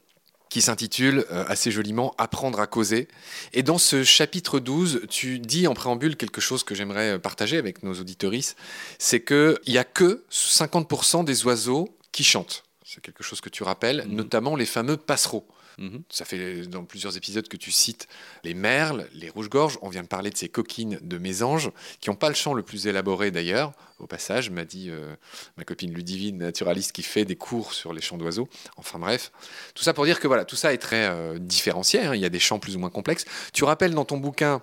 qui 0.49 0.63
s'intitule 0.63 1.27
assez 1.29 1.73
joliment 1.73 2.15
Apprendre 2.19 2.61
à 2.61 2.67
causer. 2.67 3.09
Et 3.53 3.65
dans 3.65 3.79
ce 3.79 4.05
chapitre 4.05 4.61
12, 4.61 5.03
tu 5.11 5.41
dis 5.41 5.67
en 5.67 5.75
préambule 5.75 6.17
quelque 6.17 6.41
chose 6.41 6.63
que 6.63 6.75
j'aimerais 6.75 7.19
partager 7.19 7.59
avec 7.59 7.83
nos 7.83 7.95
auditoristes, 7.95 8.57
c'est 8.99 9.23
qu'il 9.23 9.59
n'y 9.67 9.77
a 9.77 9.85
que 9.85 10.25
50% 10.31 11.25
des 11.25 11.45
oiseaux 11.45 11.89
qui 12.13 12.23
chantent 12.23 12.63
c'est 12.97 13.03
quelque 13.03 13.23
chose 13.23 13.43
que 13.43 13.51
tu 13.51 13.63
rappelles, 13.63 14.07
mhm. 14.07 14.15
notamment 14.15 14.57
les 14.57 14.65
fameux 14.65 14.97
passereaux. 14.97 15.47
Mhm. 15.77 16.03
Ça 16.09 16.25
fait 16.25 16.63
dans 16.63 16.85
plusieurs 16.85 17.19
épisodes 17.19 17.47
que 17.47 17.59
tu 17.59 17.71
cites 17.71 18.09
les 18.43 18.55
merles, 18.55 19.07
les 19.13 19.29
rouges-gorges. 19.29 19.79
On 19.83 19.91
vient 19.91 20.03
de 20.03 20.09
parler 20.09 20.31
de 20.31 20.37
ces 20.37 20.49
coquines 20.49 20.99
de 21.03 21.19
mésanges 21.19 21.71
qui 22.01 22.09
n'ont 22.09 22.17
pas 22.17 22.31
le 22.31 22.35
chant 22.35 22.55
le 22.55 22.63
plus 22.63 22.87
élaboré 22.87 23.31
d'ailleurs. 23.31 23.73
Au 23.99 24.07
passage, 24.07 24.49
m'a 24.49 24.65
dit 24.65 24.89
euh, 24.89 25.15
ma 25.59 25.65
copine 25.65 25.93
Ludivine, 25.93 26.39
naturaliste, 26.39 26.93
qui 26.93 27.03
fait 27.03 27.27
des 27.27 27.37
cours 27.37 27.75
sur 27.75 27.93
les 27.93 28.01
chants 28.01 28.17
d'oiseaux. 28.17 28.49
Enfin 28.79 28.99
bref, 28.99 29.31
tout 29.75 29.83
ça 29.83 29.93
pour 29.93 30.07
dire 30.07 30.19
que 30.19 30.27
voilà, 30.27 30.47
tout 30.47 30.57
ça 30.57 30.73
est 30.73 30.79
très 30.79 31.07
euh, 31.11 31.39
différencié. 31.39 32.01
Hein. 32.01 32.15
Il 32.15 32.23
y 32.23 32.27
a 32.27 32.31
des 32.31 32.41
chants 32.41 32.59
plus 32.59 32.77
ou 32.77 32.79
moins 32.79 32.91
complexes. 32.91 33.27
Tu 33.53 33.65
rappelles 33.65 33.93
dans 33.93 34.07
ton 34.07 34.17
bouquin 34.17 34.63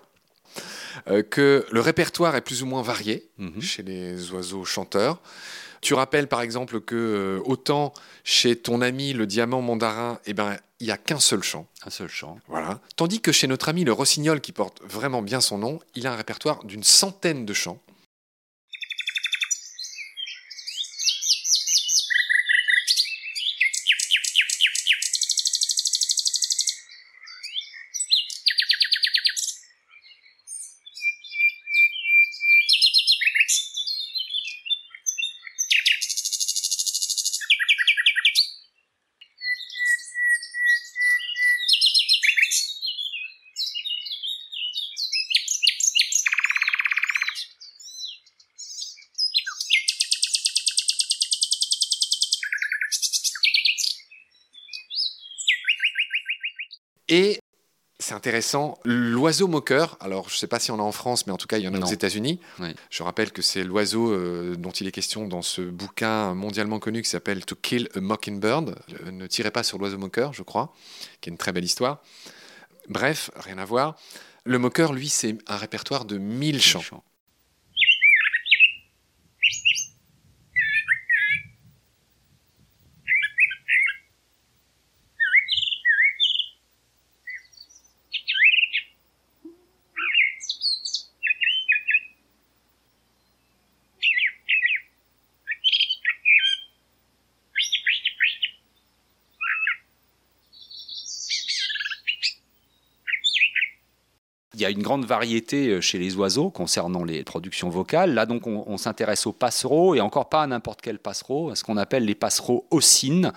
euh, 1.08 1.22
que 1.22 1.66
le 1.72 1.80
répertoire 1.80 2.36
est 2.36 2.42
plus 2.42 2.64
ou 2.64 2.66
moins 2.66 2.82
varié 2.82 3.30
mhm. 3.38 3.62
chez 3.62 3.84
les 3.84 4.32
oiseaux 4.32 4.66
chanteurs. 4.66 5.22
Tu 5.84 5.94
rappelles 5.94 6.30
par 6.30 6.42
exemple 6.42 6.80
que 6.80 6.96
euh, 6.96 7.42
autant 7.44 7.94
chez 8.24 8.56
ton 8.56 8.82
ami 8.82 9.12
le 9.12 9.28
diamant 9.28 9.62
mandarin, 9.62 10.20
eh 10.26 10.34
ben, 10.34 10.56
il 10.80 10.86
n'y 10.86 10.92
a 10.92 10.98
qu'un 10.98 11.20
seul 11.20 11.44
chant. 11.44 11.68
Un 11.86 11.90
seul 11.90 12.08
chant. 12.08 12.38
Voilà. 12.48 12.80
Tandis 12.96 13.20
que 13.20 13.34
chez 13.34 13.48
notre 13.48 13.68
ami 13.68 13.84
le 13.84 13.92
rossignol, 13.92 14.40
qui 14.40 14.54
porte 14.54 14.82
vraiment 14.84 15.22
bien 15.22 15.42
son 15.42 15.58
nom, 15.58 15.80
il 15.96 16.08
a 16.08 16.14
un 16.14 16.16
répertoire 16.16 16.64
d'une 16.64 16.84
centaine 16.84 17.46
de 17.46 17.54
chants. 17.54 17.80
Et 57.10 57.40
c'est 58.00 58.14
intéressant, 58.14 58.78
l'oiseau 58.84 59.48
moqueur, 59.48 59.98
alors 60.00 60.28
je 60.28 60.36
ne 60.36 60.38
sais 60.38 60.48
pas 60.48 60.60
si 60.60 60.72
on 60.72 60.80
a 60.80 60.82
en 60.82 60.92
France, 60.92 61.26
mais 61.26 61.34
en 61.34 61.38
tout 61.38 61.48
cas 61.48 61.58
il 61.58 61.64
y 61.64 61.68
en 61.68 61.74
a 61.74 61.80
aux 61.80 61.86
États-Unis. 61.86 62.40
Je 62.90 63.04
rappelle 63.04 63.32
que 63.32 63.42
c'est 63.42 63.64
l'oiseau 63.64 64.12
euh, 64.12 64.56
dont 64.58 64.72
il 64.72 64.88
est 64.88 64.92
question 64.92 65.28
dans 65.28 65.42
ce 65.42 65.62
bouquin 65.62 66.34
mondialement 66.34 66.80
connu 66.80 67.02
qui 67.02 67.10
s'appelle 67.10 67.46
To 67.46 67.56
Kill 67.56 67.90
a 67.96 68.00
Mockingbird. 68.02 68.76
ne 69.12 69.28
tirez 69.28 69.52
pas 69.52 69.64
sur 69.64 69.78
l'oiseau 69.78 69.98
moqueur, 69.98 70.34
je 70.34 70.44
crois, 70.44 70.74
qui 71.22 71.30
est 71.30 71.32
une 71.32 71.38
très 71.38 71.54
belle 71.54 71.64
histoire. 71.64 72.02
Bref, 72.90 73.32
rien 73.36 73.58
à 73.58 73.66
voir. 73.66 73.96
Le 74.44 74.58
moqueur, 74.60 74.92
lui, 74.92 75.08
c'est 75.08 75.38
un 75.48 75.56
répertoire 75.56 76.04
de 76.04 76.18
1000 76.18 76.62
chants. 76.62 77.04
Il 104.56 104.62
y 104.62 104.66
a 104.66 104.70
une 104.70 104.84
grande 104.84 105.06
variété 105.06 105.70
euh, 105.70 105.82
chez 105.82 105.98
les 105.98 106.16
oiseaux 106.16 106.52
concernant 106.52 107.04
les 107.04 107.24
productions 107.24 107.70
vocales. 107.70 108.14
Là, 108.14 108.26
donc, 108.26 108.46
on, 108.46 108.78
s'intéresse 108.78 109.26
aux 109.26 109.34
passereaux 109.34 109.96
et 109.96 110.02
encore 110.02 110.30
pas 110.30 110.44
à 110.44 110.48
n'importe 110.48 110.82
quel 110.82 111.00
passereau, 111.00 111.50
à 111.50 111.56
ce 111.56 111.64
qu'on 111.64 111.78
appelle 111.78 112.06
les 112.06 112.16
passereaux 112.16 112.68
ossines, 112.70 113.32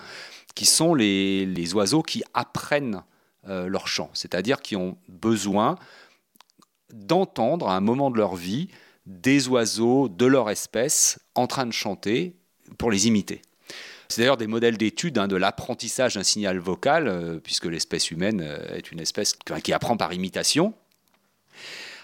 qui 0.53 0.65
sont 0.65 0.93
les, 0.93 1.73
oiseaux 1.73 2.03
qui 2.03 2.23
apprennent 2.33 3.03
euh, 3.47 3.67
leur 3.67 3.87
chant, 3.87 4.09
c'est-à-dire 4.13 4.61
qui 4.61 4.75
ont 4.75 4.97
besoin 5.07 5.75
d'entendre 6.93 7.69
à 7.69 7.75
un 7.75 7.81
moment 7.81 8.11
de 8.11 8.17
leur 8.17 8.35
vie 8.35 8.67
des 9.05 9.47
oiseaux 9.47 10.09
de 10.09 10.25
leur 10.25 10.49
espèce 10.49 11.19
en 11.35 11.47
train 11.47 11.65
de 11.65 11.71
chanter 11.71 12.35
pour 12.77 12.91
les 12.91 13.07
imiter. 13.07 13.41
C'est 14.09 14.21
d'ailleurs 14.21 14.37
des 14.37 14.47
modèles 14.47 14.77
d'études 14.77 15.17
hein, 15.17 15.27
de 15.27 15.35
l'apprentissage 15.35 16.15
d'un 16.15 16.23
signal 16.23 16.59
vocal, 16.59 17.07
euh, 17.07 17.39
puisque 17.39 17.65
l'espèce 17.65 18.11
humaine 18.11 18.41
est 18.73 18.91
une 18.91 18.99
espèce 18.99 19.33
qui 19.63 19.73
apprend 19.73 19.97
par 19.97 20.13
imitation. 20.13 20.73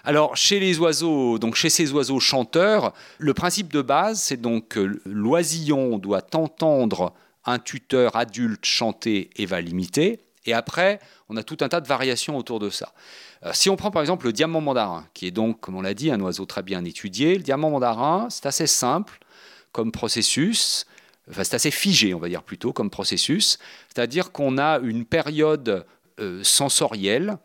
Alors, 0.04 0.36
chez 0.36 0.60
les 0.60 0.78
oiseaux, 0.78 1.38
donc 1.38 1.54
chez 1.54 1.70
ces 1.70 1.92
oiseaux 1.92 2.20
chanteurs, 2.20 2.92
le 3.18 3.32
principe 3.32 3.72
de 3.72 3.80
base, 3.80 4.20
c'est 4.20 4.40
donc 4.40 4.68
que 4.68 5.00
l'oisillon 5.06 5.98
doit 5.98 6.26
entendre 6.34 7.14
un 7.46 7.58
tuteur 7.58 8.16
adulte 8.16 8.64
chanté 8.64 9.30
et 9.36 9.46
va 9.46 9.60
l'imiter. 9.60 10.20
Et 10.46 10.52
après, 10.52 11.00
on 11.28 11.36
a 11.36 11.42
tout 11.42 11.56
un 11.60 11.68
tas 11.68 11.80
de 11.80 11.88
variations 11.88 12.36
autour 12.36 12.58
de 12.58 12.68
ça. 12.68 12.92
Euh, 13.44 13.50
si 13.54 13.70
on 13.70 13.76
prend 13.76 13.90
par 13.90 14.02
exemple 14.02 14.26
le 14.26 14.32
diamant 14.32 14.60
mandarin, 14.60 15.06
qui 15.14 15.26
est 15.26 15.30
donc, 15.30 15.60
comme 15.60 15.76
on 15.76 15.82
l'a 15.82 15.94
dit, 15.94 16.10
un 16.10 16.20
oiseau 16.20 16.44
très 16.44 16.62
bien 16.62 16.84
étudié, 16.84 17.36
le 17.36 17.42
diamant 17.42 17.70
mandarin, 17.70 18.28
c'est 18.30 18.46
assez 18.46 18.66
simple 18.66 19.18
comme 19.72 19.90
processus, 19.90 20.86
enfin 21.30 21.44
c'est 21.44 21.56
assez 21.56 21.70
figé, 21.70 22.14
on 22.14 22.18
va 22.18 22.28
dire 22.28 22.42
plutôt, 22.42 22.72
comme 22.72 22.90
processus, 22.90 23.58
c'est-à-dire 23.88 24.32
qu'on 24.32 24.58
a 24.58 24.78
une 24.80 25.04
période 25.04 25.86
euh, 26.20 26.44
sensorielle 26.44 27.38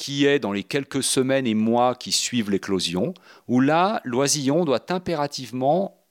qui 0.00 0.24
est 0.24 0.38
dans 0.38 0.52
les 0.52 0.64
quelques 0.64 1.02
semaines 1.02 1.46
et 1.46 1.52
mois 1.52 1.94
qui 1.94 2.10
suivent 2.10 2.50
l'éclosion, 2.50 3.12
où 3.48 3.60
là, 3.60 4.00
l'oisillon 4.04 4.64
doit 4.64 4.90
impérativement 4.90 6.06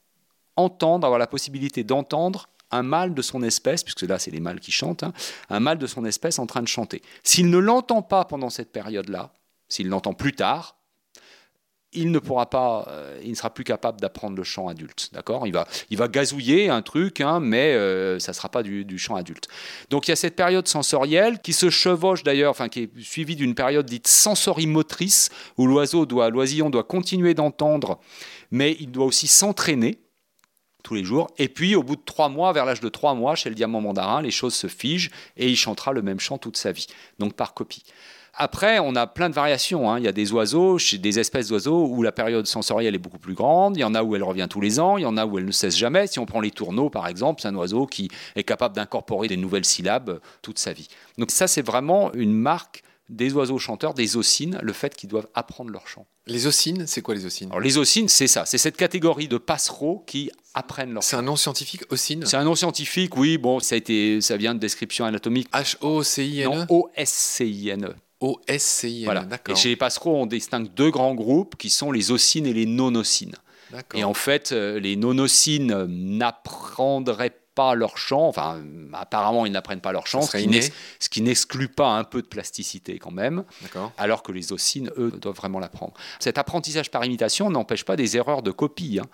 entendre, 0.55 1.07
avoir 1.07 1.17
la 1.17 1.25
possibilité 1.25 1.83
d'entendre 1.83 2.49
un 2.69 2.83
mâle 2.83 3.15
de 3.15 3.21
son 3.23 3.41
espèce, 3.41 3.83
puisque 3.83 4.03
là 4.03 4.19
c'est 4.19 4.29
les 4.29 4.41
mâles 4.41 4.59
qui 4.59 4.71
chantent, 4.71 5.01
hein, 5.01 5.11
un 5.49 5.59
mâle 5.59 5.79
de 5.79 5.87
son 5.87 6.05
espèce 6.05 6.37
en 6.37 6.45
train 6.45 6.61
de 6.61 6.67
chanter. 6.67 7.01
S'il 7.23 7.49
ne 7.49 7.57
l'entend 7.57 8.03
pas 8.03 8.25
pendant 8.25 8.51
cette 8.51 8.71
période-là, 8.71 9.33
s'il 9.69 9.89
l'entend 9.89 10.13
plus 10.13 10.33
tard, 10.33 10.75
il 11.93 12.11
ne 12.11 12.19
pourra 12.19 12.49
pas, 12.49 12.85
euh, 12.89 13.19
il 13.23 13.31
ne 13.31 13.35
sera 13.35 13.49
plus 13.49 13.63
capable 13.63 13.99
d'apprendre 13.99 14.37
le 14.37 14.43
chant 14.43 14.67
adulte, 14.67 15.09
d'accord? 15.11 15.47
Il 15.47 15.53
va, 15.53 15.67
il 15.89 15.97
va 15.97 16.07
gazouiller 16.07 16.69
un 16.69 16.81
truc, 16.81 17.19
hein, 17.19 17.39
mais 17.39 17.73
euh, 17.73 18.19
ça 18.19 18.31
ne 18.31 18.35
sera 18.35 18.49
pas 18.49 18.61
du, 18.61 18.85
du, 18.85 18.99
chant 18.99 19.15
adulte. 19.15 19.47
Donc 19.89 20.07
il 20.07 20.11
y 20.11 20.13
a 20.13 20.15
cette 20.15 20.35
période 20.35 20.67
sensorielle 20.67 21.39
qui 21.39 21.53
se 21.53 21.69
chevauche 21.69 22.23
d'ailleurs, 22.23 22.51
enfin 22.51 22.69
qui 22.69 22.81
est 22.81 22.99
suivie 22.99 23.35
d'une 23.35 23.55
période 23.55 23.87
dite 23.87 24.07
sensorimotrice 24.07 25.29
où 25.57 25.65
l'oiseau 25.65 26.05
doit, 26.05 26.29
l'oisillon 26.29 26.69
doit 26.69 26.83
continuer 26.83 27.33
d'entendre, 27.33 27.99
mais 28.51 28.77
il 28.79 28.91
doit 28.91 29.05
aussi 29.05 29.27
s'entraîner 29.27 29.99
tous 30.83 30.93
les 30.93 31.03
jours. 31.03 31.27
Et 31.37 31.49
puis, 31.49 31.75
au 31.75 31.83
bout 31.83 31.95
de 31.95 32.03
trois 32.05 32.29
mois, 32.29 32.53
vers 32.53 32.65
l'âge 32.65 32.79
de 32.79 32.89
trois 32.89 33.13
mois, 33.13 33.35
chez 33.35 33.49
le 33.49 33.55
diamant 33.55 33.81
mandarin, 33.81 34.21
les 34.21 34.31
choses 34.31 34.55
se 34.55 34.67
figent 34.67 35.11
et 35.37 35.49
il 35.49 35.57
chantera 35.57 35.91
le 35.91 36.01
même 36.01 36.19
chant 36.19 36.37
toute 36.37 36.57
sa 36.57 36.71
vie, 36.71 36.87
donc 37.17 37.33
par 37.33 37.53
copie. 37.53 37.83
Après, 38.41 38.79
on 38.79 38.95
a 38.95 39.05
plein 39.05 39.29
de 39.29 39.35
variations. 39.35 39.91
Hein. 39.91 39.99
Il 39.99 40.05
y 40.05 40.07
a 40.07 40.13
des 40.13 40.31
oiseaux, 40.31 40.77
des 40.77 41.19
espèces 41.19 41.49
d'oiseaux 41.49 41.85
où 41.87 42.01
la 42.01 42.13
période 42.13 42.47
sensorielle 42.47 42.95
est 42.95 42.99
beaucoup 42.99 43.19
plus 43.19 43.33
grande. 43.33 43.75
Il 43.75 43.81
y 43.81 43.83
en 43.83 43.93
a 43.93 44.01
où 44.01 44.15
elle 44.15 44.23
revient 44.23 44.47
tous 44.49 44.61
les 44.61 44.79
ans. 44.79 44.97
Il 44.97 45.01
y 45.01 45.05
en 45.05 45.17
a 45.17 45.25
où 45.25 45.37
elle 45.37 45.45
ne 45.45 45.51
cesse 45.51 45.75
jamais. 45.75 46.07
Si 46.07 46.19
on 46.19 46.25
prend 46.25 46.39
les 46.39 46.51
tourneaux, 46.51 46.89
par 46.89 47.07
exemple, 47.07 47.41
c'est 47.41 47.49
un 47.49 47.55
oiseau 47.55 47.85
qui 47.85 48.09
est 48.37 48.43
capable 48.43 48.75
d'incorporer 48.75 49.27
des 49.27 49.35
nouvelles 49.35 49.65
syllabes 49.65 50.21
toute 50.41 50.57
sa 50.57 50.71
vie. 50.71 50.87
Donc 51.17 51.31
ça, 51.31 51.47
c'est 51.47 51.61
vraiment 51.61 52.13
une 52.13 52.33
marque 52.33 52.81
des 53.09 53.33
oiseaux 53.33 53.57
chanteurs, 53.57 53.93
des 53.93 54.15
ossines, 54.15 54.57
le 54.61 54.71
fait 54.71 54.95
qu'ils 54.95 55.09
doivent 55.09 55.27
apprendre 55.33 55.71
leur 55.71 55.87
chant. 55.87 56.05
Les 56.27 56.47
ossines, 56.47 56.87
c'est 56.87 57.01
quoi 57.01 57.15
les 57.15 57.25
ossines? 57.25 57.49
Alors 57.49 57.59
les 57.59 57.77
ossines, 57.77 58.07
c'est 58.07 58.27
ça, 58.27 58.45
c'est 58.45 58.59
cette 58.59 58.77
catégorie 58.77 59.27
de 59.27 59.37
passereaux 59.37 60.03
qui 60.05 60.31
apprennent 60.53 60.93
leur 60.93 61.03
C'est 61.03 61.15
un 61.15 61.23
nom 61.23 61.35
scientifique, 61.35 61.81
ossine? 61.91 62.25
C'est 62.25 62.37
un 62.37 62.43
nom 62.43 62.55
scientifique, 62.55 63.17
oui, 63.17 63.39
bon, 63.39 63.59
ça, 63.59 63.75
a 63.75 63.77
été, 63.79 64.21
ça 64.21 64.37
vient 64.37 64.53
de 64.53 64.59
description 64.59 65.05
anatomique. 65.05 65.49
H-O-C-I-N-E 65.51 66.67
O-S-C-I-N-E. 66.69 67.95
O-S-C-I-N, 68.21 69.05
voilà. 69.05 69.25
Et 69.47 69.55
chez 69.55 69.69
les 69.69 69.75
passereaux, 69.75 70.15
on 70.15 70.25
distingue 70.25 70.73
deux 70.73 70.91
grands 70.91 71.15
groupes 71.15 71.55
qui 71.55 71.69
sont 71.69 71.91
les 71.91 72.11
ossines 72.11 72.45
et 72.45 72.53
les 72.53 72.65
non-ossines. 72.65 73.35
Et 73.93 74.03
en 74.03 74.13
fait, 74.13 74.51
euh, 74.51 74.79
les 74.79 74.95
non-ossines 74.95 75.85
n'apprendraient 75.85 77.35
pas 77.55 77.75
leur 77.75 77.97
chant, 77.97 78.27
enfin 78.27 78.61
apparemment 78.93 79.45
ils 79.45 79.51
n'apprennent 79.51 79.81
pas 79.81 79.91
leur 79.91 80.07
chant, 80.07 80.21
ce 80.21 81.09
qui 81.09 81.21
n'exclut 81.21 81.67
pas 81.67 81.89
un 81.89 82.05
peu 82.05 82.21
de 82.21 82.27
plasticité 82.27 82.99
quand 82.99 83.11
même, 83.11 83.43
alors 83.97 84.23
que 84.23 84.31
les 84.31 84.53
ossines, 84.53 84.89
eux, 84.97 85.11
doivent 85.11 85.35
vraiment 85.35 85.59
l'apprendre. 85.59 85.93
Cet 86.19 86.37
apprentissage 86.37 86.89
par 86.89 87.03
imitation 87.03 87.49
n'empêche 87.49 87.83
pas 87.83 87.97
des 87.97 88.15
erreurs 88.15 88.43
de 88.43 88.51
copie. 88.51 88.99
Hein. 89.01 89.07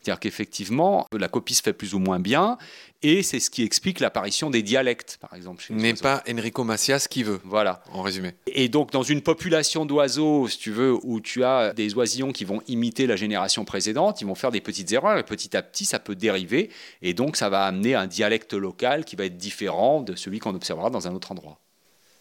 C'est-à-dire 0.00 0.20
qu'effectivement, 0.20 1.06
la 1.12 1.28
copie 1.28 1.54
se 1.54 1.62
fait 1.62 1.72
plus 1.72 1.94
ou 1.94 1.98
moins 1.98 2.20
bien, 2.20 2.56
et 3.02 3.22
c'est 3.22 3.40
ce 3.40 3.50
qui 3.50 3.62
explique 3.62 4.00
l'apparition 4.00 4.48
des 4.48 4.62
dialectes, 4.62 5.18
par 5.20 5.34
exemple. 5.34 5.64
N'est 5.70 5.94
pas 5.94 6.22
Enrico 6.28 6.64
Macias 6.64 7.06
qui 7.10 7.22
veut. 7.22 7.40
Voilà. 7.44 7.82
En 7.92 8.02
résumé. 8.02 8.34
Et 8.46 8.68
donc, 8.68 8.92
dans 8.92 9.02
une 9.02 9.22
population 9.22 9.86
d'oiseaux, 9.86 10.48
si 10.48 10.58
tu 10.58 10.70
veux, 10.70 10.96
où 11.02 11.20
tu 11.20 11.44
as 11.44 11.72
des 11.74 11.94
oisillons 11.94 12.32
qui 12.32 12.44
vont 12.44 12.62
imiter 12.68 13.06
la 13.06 13.16
génération 13.16 13.64
précédente, 13.64 14.20
ils 14.20 14.26
vont 14.26 14.34
faire 14.34 14.52
des 14.52 14.60
petites 14.60 14.90
erreurs, 14.92 15.18
et 15.18 15.24
petit 15.24 15.56
à 15.56 15.62
petit, 15.62 15.84
ça 15.84 15.98
peut 15.98 16.14
dériver, 16.14 16.70
et 17.02 17.12
donc 17.12 17.36
ça 17.36 17.48
va 17.48 17.64
amener 17.64 17.94
un 17.94 18.06
dialecte 18.06 18.54
local 18.54 19.04
qui 19.04 19.16
va 19.16 19.24
être 19.24 19.36
différent 19.36 20.00
de 20.00 20.14
celui 20.14 20.38
qu'on 20.38 20.54
observera 20.54 20.90
dans 20.90 21.08
un 21.08 21.14
autre 21.14 21.32
endroit. 21.32 21.58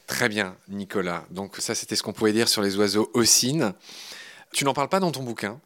Très 0.07 0.29
bien, 0.29 0.55
Nicolas. 0.69 1.25
Donc 1.31 1.57
ça, 1.57 1.75
c'était 1.75 1.95
ce 1.95 2.01
qu'on 2.01 2.13
pouvait 2.13 2.33
dire 2.33 2.47
sur 2.47 2.61
les 2.61 2.77
oiseaux 2.77 3.11
ossines. 3.13 3.73
Tu 4.53 4.63
n'en 4.63 4.73
parles 4.73 4.89
pas 4.89 5.01
dans 5.01 5.11
ton 5.11 5.21
bouquin, 5.21 5.59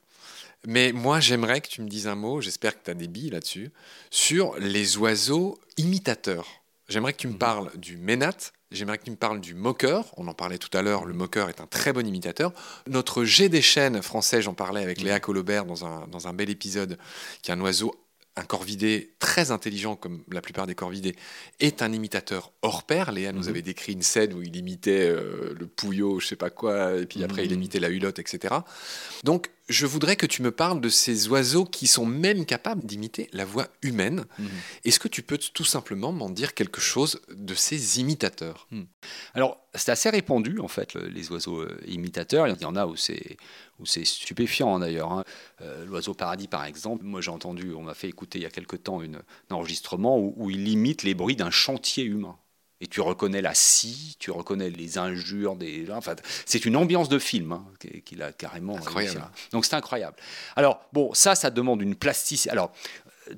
mais 0.68 0.92
moi, 0.92 1.20
j'aimerais 1.20 1.62
que 1.62 1.68
tu 1.68 1.82
me 1.82 1.88
dises 1.88 2.08
un 2.08 2.16
mot, 2.16 2.42
j'espère 2.42 2.78
que 2.78 2.86
tu 2.86 2.92
as 2.92 2.94
des 2.94 3.08
billes 3.08 3.32
là-dessus, 3.32 3.72
sur 4.10 4.56
les 4.60 4.98
oiseaux 4.98 5.60
imitateurs. 5.78 6.48
J'aimerais 6.88 7.14
que 7.14 7.20
tu 7.20 7.28
me 7.28 7.34
mhm. 7.34 7.40
parles 7.40 7.72
du 7.78 7.98
ménat, 7.98 8.52
j'aimerais 8.70 8.98
que 8.98 9.06
tu 9.06 9.12
me 9.12 9.16
parles 9.16 9.40
du 9.40 9.56
moqueur. 9.56 10.12
On 10.18 10.28
en 10.28 10.34
parlait 10.34 10.58
tout 10.58 10.76
à 10.78 10.82
l'heure, 10.82 11.06
le 11.06 11.14
moqueur 11.14 11.50
est 11.50 11.62
un 11.62 11.68
très 11.68 11.94
bon 11.94 12.06
imitateur. 12.06 12.52
Notre 12.88 13.24
jet 13.24 13.50
des 13.50 13.62
chênes 13.62 14.02
français, 14.02 14.42
j'en 14.42 14.54
parlais 14.54 14.84
avec 14.84 15.00
mhm. 15.00 15.06
Léa 15.06 15.20
Colobert 15.20 15.66
dans 15.66 15.86
un, 15.86 16.08
dans 16.08 16.28
un 16.28 16.34
bel 16.34 16.50
épisode, 16.50 16.98
qui 17.42 17.52
est 17.52 17.54
un 17.54 17.62
oiseau 17.62 17.96
un 18.38 18.44
corvidé 18.44 19.14
très 19.20 19.52
intelligent, 19.52 19.96
comme 19.98 20.24
la 20.32 20.42
plupart 20.42 20.66
des 20.66 20.76
corvidés, 20.76 21.16
est 21.60 21.82
un 21.82 21.92
imitateur 21.92 22.54
hors 22.62 22.84
pair. 22.84 23.12
Léa 23.12 23.34
nous 23.34 23.44
mhm. 23.44 23.50
avait 23.50 23.62
décrit 23.62 23.94
une 23.94 24.02
scène 24.02 24.34
où 24.34 24.42
il 24.42 24.56
imitait 24.56 25.10
euh, 25.10 25.54
le 25.60 25.68
pouillot, 25.68 26.20
je 26.20 26.28
sais 26.28 26.36
pas 26.38 26.50
quoi, 26.50 26.98
et 26.98 27.06
puis 27.06 27.24
après 27.24 27.46
il 27.46 27.52
imitait 27.52 27.80
la 27.80 27.90
hulotte, 27.90 28.20
etc. 28.20 28.56
Donc 29.24 29.50
je 29.72 29.86
voudrais 29.86 30.16
que 30.16 30.26
tu 30.26 30.42
me 30.42 30.52
parles 30.52 30.82
de 30.82 30.90
ces 30.90 31.28
oiseaux 31.30 31.66
qui 31.66 31.88
sont 31.88 32.06
même 32.06 32.46
capables 32.46 32.86
d'imiter 32.86 33.30
la 33.34 33.46
voix 33.46 33.68
humaine. 33.82 34.26
Mhm. 34.38 34.50
Est-ce 34.86 35.00
que 35.00 35.08
tu 35.08 35.24
peux 35.24 35.38
tout 35.38 35.64
simplement 35.64 36.12
m'en 36.12 36.30
dire 36.30 36.54
quelque 36.54 36.82
chose 36.82 37.22
de 37.32 37.56
ces 37.56 38.00
imitateurs? 38.00 38.68
Hmm. 38.72 38.84
Alors, 39.34 39.58
c'est 39.74 39.92
assez 39.92 40.10
répandu, 40.10 40.60
en 40.60 40.68
fait, 40.68 40.96
les 40.96 41.32
oiseaux 41.32 41.62
euh, 41.62 41.80
imitateurs. 41.88 42.48
Il 42.48 42.62
y 42.62 42.66
en 42.66 42.76
a 42.76 42.86
où 42.86 42.96
c'est, 42.96 43.38
où 43.80 43.86
c'est 43.86 44.06
stupéfiant, 44.06 44.80
d'ailleurs. 44.80 45.12
Hein. 45.12 45.24
Euh, 45.62 45.86
l'oiseau 45.86 46.14
paradis, 46.14 46.48
par 46.48 46.66
exemple, 46.66 47.06
moi 47.06 47.22
j'ai 47.22 47.32
entendu, 47.32 47.74
on 47.74 47.84
m'a 47.84 47.94
fait 47.94 48.10
écouter 48.10 48.40
il 48.40 48.44
y 48.44 48.46
a 48.46 48.50
quelque 48.50 48.76
temps 48.76 49.02
une, 49.02 49.22
un 49.50 49.56
enregistrement 49.56 50.20
où, 50.20 50.34
où 50.36 50.50
il 50.50 50.68
imite 50.68 51.04
les 51.04 51.14
bruits 51.14 51.36
d'un 51.36 51.52
chantier 51.52 52.04
humain 52.04 52.38
et 52.82 52.88
tu 52.88 53.00
reconnais 53.00 53.42
la 53.42 53.54
scie, 53.54 54.16
tu 54.20 54.32
reconnais 54.32 54.70
les 54.70 54.98
injures 54.98 55.56
des 55.56 55.86
gens. 55.86 55.98
Enfin, 55.98 56.16
c'est 56.46 56.66
une 56.66 56.76
ambiance 56.76 57.10
de 57.10 57.20
film 57.20 57.52
hein, 57.54 57.66
qu'il 58.04 58.22
a 58.24 58.32
carrément. 58.32 58.76
Incroyable. 58.76 59.24
Donc 59.52 59.66
c'est 59.66 59.76
incroyable. 59.76 60.18
Alors 60.56 60.82
bon, 60.92 61.14
ça, 61.14 61.36
ça 61.36 61.52
demande 61.52 61.82
une 61.82 61.96
plasticité. 61.96 62.50
Alors 62.50 62.72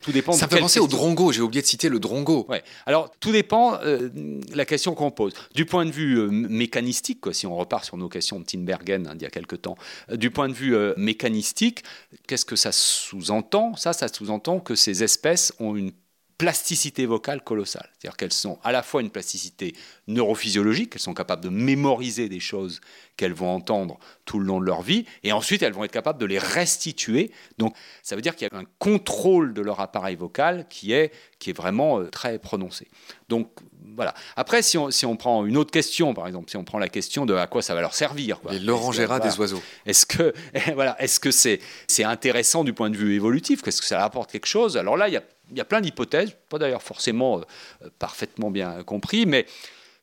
tout 0.01 0.11
dépend. 0.11 0.31
Ça 0.31 0.47
fait 0.47 0.59
penser 0.59 0.79
au 0.79 0.87
drongo. 0.87 1.31
J'ai 1.31 1.41
oublié 1.41 1.61
de 1.61 1.67
citer 1.67 1.89
le 1.89 1.99
drongo. 1.99 2.45
Ouais. 2.49 2.63
Alors 2.85 3.11
tout 3.19 3.31
dépend 3.31 3.79
euh, 3.83 4.09
la 4.53 4.65
question 4.65 4.95
qu'on 4.95 5.11
pose. 5.11 5.33
Du 5.53 5.65
point 5.65 5.85
de 5.85 5.91
vue 5.91 6.17
euh, 6.17 6.27
mécanistique, 6.29 7.21
quoi, 7.21 7.33
si 7.33 7.45
on 7.45 7.55
repart 7.55 7.83
sur 7.83 7.97
nos 7.97 8.09
questions 8.09 8.39
de 8.39 8.45
Tinbergen 8.45 9.07
hein, 9.07 9.15
d'il 9.15 9.23
y 9.23 9.27
a 9.27 9.29
quelque 9.29 9.55
temps, 9.55 9.77
euh, 10.09 10.15
du 10.15 10.31
point 10.31 10.47
de 10.47 10.53
vue 10.53 10.75
mécanistique, 10.97 11.83
qu'est-ce 12.27 12.45
que 12.45 12.55
ça 12.55 12.71
sous-entend? 12.71 13.75
Ça, 13.75 13.93
ça 13.93 14.07
sous-entend 14.07 14.59
que 14.59 14.75
ces 14.75 15.03
espèces 15.03 15.53
ont 15.59 15.75
une 15.75 15.91
plasticité 16.37 17.05
vocale 17.05 17.43
colossale. 17.43 17.89
C'est-à-dire 17.93 18.17
qu'elles 18.17 18.33
sont 18.33 18.59
à 18.63 18.71
la 18.71 18.83
fois 18.83 19.01
une 19.01 19.09
plasticité 19.09 19.75
neurophysiologique, 20.07 20.93
elles 20.95 21.01
sont 21.01 21.13
capables 21.13 21.43
de 21.43 21.49
mémoriser 21.49 22.29
des 22.29 22.39
choses 22.39 22.81
qu'elles 23.17 23.33
vont 23.33 23.49
entendre 23.49 23.99
tout 24.25 24.39
le 24.39 24.45
long 24.45 24.59
de 24.59 24.65
leur 24.65 24.81
vie, 24.81 25.05
et 25.23 25.31
ensuite 25.31 25.61
elles 25.61 25.73
vont 25.73 25.83
être 25.83 25.91
capables 25.91 26.19
de 26.19 26.25
les 26.25 26.39
restituer. 26.39 27.31
Donc 27.57 27.75
ça 28.01 28.15
veut 28.15 28.21
dire 28.21 28.35
qu'il 28.35 28.47
y 28.51 28.55
a 28.55 28.57
un 28.57 28.65
contrôle 28.79 29.53
de 29.53 29.61
leur 29.61 29.79
appareil 29.79 30.15
vocal 30.15 30.67
qui 30.69 30.93
est, 30.93 31.11
qui 31.39 31.51
est 31.51 31.57
vraiment 31.57 31.99
euh, 31.99 32.09
très 32.09 32.39
prononcé. 32.39 32.87
Donc 33.29 33.49
voilà. 33.95 34.13
Après, 34.35 34.61
si 34.61 34.77
on, 34.77 34.91
si 34.91 35.05
on, 35.05 35.15
prend 35.15 35.45
une 35.45 35.57
autre 35.57 35.71
question, 35.71 36.13
par 36.13 36.27
exemple, 36.27 36.49
si 36.49 36.57
on 36.57 36.63
prend 36.63 36.79
la 36.79 36.89
question 36.89 37.25
de 37.25 37.33
à 37.35 37.47
quoi 37.47 37.61
ça 37.61 37.75
va 37.75 37.81
leur 37.81 37.93
servir. 37.93 38.39
Les 38.49 38.59
l'orangera 38.59 39.19
des 39.19 39.37
oiseaux. 39.39 39.61
Est-ce 39.85 40.05
que 40.05 40.33
voilà, 40.73 40.95
est-ce 41.01 41.19
que 41.19 41.31
c'est 41.31 41.59
c'est 41.87 42.03
intéressant 42.03 42.63
du 42.63 42.73
point 42.73 42.89
de 42.89 42.97
vue 42.97 43.15
évolutif? 43.15 43.65
Est-ce 43.67 43.81
que 43.81 43.87
ça 43.87 44.03
apporte 44.03 44.31
quelque 44.31 44.47
chose? 44.47 44.77
Alors 44.77 44.97
là, 44.97 45.07
il 45.07 45.13
y 45.13 45.17
a 45.17 45.23
il 45.53 45.57
y 45.57 45.61
a 45.61 45.65
plein 45.65 45.81
d'hypothèses, 45.81 46.35
pas 46.49 46.57
d'ailleurs 46.57 46.83
forcément 46.83 47.39
euh, 47.39 47.89
parfaitement 47.99 48.51
bien 48.51 48.83
compris, 48.83 49.25
mais 49.25 49.45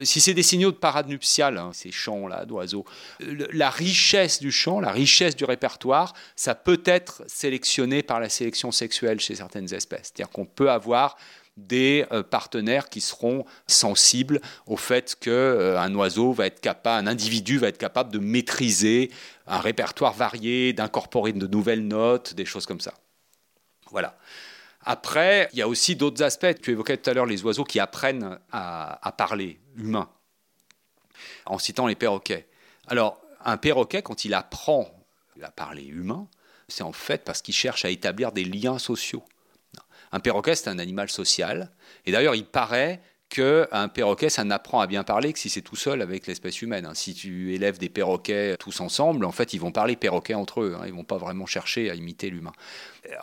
si 0.03 0.21
c'est 0.21 0.33
des 0.33 0.43
signaux 0.43 0.71
de 0.71 0.77
parade 0.77 1.09
nuptiale, 1.09 1.59
hein, 1.59 1.73
ces 1.75 1.93
chants-là 1.93 2.47
d'oiseaux, 2.47 2.87
la 3.21 3.69
richesse 3.69 4.41
du 4.41 4.51
chant, 4.51 4.81
la 4.81 4.93
richesse 4.93 5.37
du 5.37 5.45
répertoire, 5.45 6.15
ça 6.37 6.55
peut 6.55 6.83
être 6.87 7.23
sélectionné 7.27 8.03
par 8.03 8.19
la 8.19 8.31
sélection 8.31 8.73
sexuelle 8.73 9.21
chez 9.21 9.35
certaines 9.35 9.75
espèces. 9.75 10.13
C'est-à-dire 10.15 10.31
qu'on 10.31 10.47
peut 10.47 10.71
avoir 10.71 11.17
des 11.57 12.07
euh, 12.13 12.23
partenaires 12.23 12.89
qui 12.89 13.03
seront 13.03 13.45
sensibles 13.67 14.41
au 14.67 14.77
fait 14.77 15.17
qu'un 15.21 15.31
euh, 15.31 15.95
oiseau 15.95 16.33
va 16.33 16.47
être 16.47 16.61
capable, 16.61 17.07
un 17.07 17.11
individu 17.11 17.59
va 17.59 17.69
être 17.69 17.77
capable 17.77 18.11
de 18.11 18.19
maîtriser 18.19 19.11
un 19.47 19.61
répertoire 19.61 20.15
varié, 20.15 20.73
d'incorporer 20.73 21.33
de 21.33 21.47
nouvelles 21.47 21.87
notes, 21.87 22.35
des 22.35 22.47
choses 22.47 22.65
comme 22.65 22.81
ça. 22.81 22.95
Voilà. 23.91 24.17
Après, 24.83 25.49
il 25.53 25.59
y 25.59 25.63
a 25.63 25.69
aussi 25.69 25.97
d'autres 25.97 26.23
aspects. 26.23 26.61
Tu 26.63 26.73
évoquais 26.73 26.97
tout 26.97 27.11
à 27.11 27.15
l'heure 27.15 27.27
les 27.27 27.43
oiseaux 27.45 27.65
qui 27.65 27.81
apprennent 27.81 28.39
à, 28.51 29.15
parler 29.17 29.61
humain, 29.77 30.09
en 31.47 31.59
citant 31.59 31.87
les 31.87 31.97
perroquets. 31.97 32.49
Alors, 32.87 33.21
un 33.45 33.57
perroquet, 33.57 34.03
quand 34.03 34.25
il 34.25 34.35
apprend 34.35 34.91
à 35.43 35.51
parler 35.51 35.85
humain, 35.85 36.29
c'est 36.69 36.83
en 36.83 36.93
fait 36.93 37.25
parce 37.25 37.43
qu'il 37.43 37.55
cherche 37.55 37.85
à 37.85 37.91
établir 37.91 38.33
des 38.33 38.45
liens 38.45 38.79
sociaux. 38.79 39.25
Un 40.13 40.21
perroquet, 40.21 40.55
c'est 40.55 40.69
un 40.69 40.79
animal 40.79 41.11
social. 41.11 41.71
Et 42.07 42.13
d'ailleurs, 42.13 42.35
il 42.35 42.47
paraît 42.47 43.01
qu'un 43.31 43.89
perroquet, 43.89 44.29
ça 44.29 44.45
n'apprend 44.45 44.81
à 44.81 44.87
bien 44.87 45.05
parler 45.05 45.33
que 45.33 45.39
si 45.39 45.49
c'est 45.49 45.63
tout 45.63 45.77
seul 45.77 46.03
avec 46.03 46.27
l'espèce 46.27 46.61
humaine. 46.61 46.85
Hein. 46.85 46.95
Si 46.95 47.15
tu 47.15 47.55
élèves 47.55 47.79
des 47.79 47.89
perroquets 47.89 48.57
tous 48.59 48.81
ensemble, 48.81 49.25
en 49.25 49.31
fait, 49.31 49.55
ils 49.55 49.61
vont 49.61 49.73
parler 49.73 49.97
perroquet 49.97 50.35
entre 50.35 50.61
eux. 50.61 50.77
Hein. 50.79 50.85
Ils 50.87 50.93
vont 50.93 51.05
pas 51.05 51.17
vraiment 51.17 51.47
chercher 51.47 51.91
à 51.91 51.95
imiter 51.95 52.29
l'humain. 52.29 52.53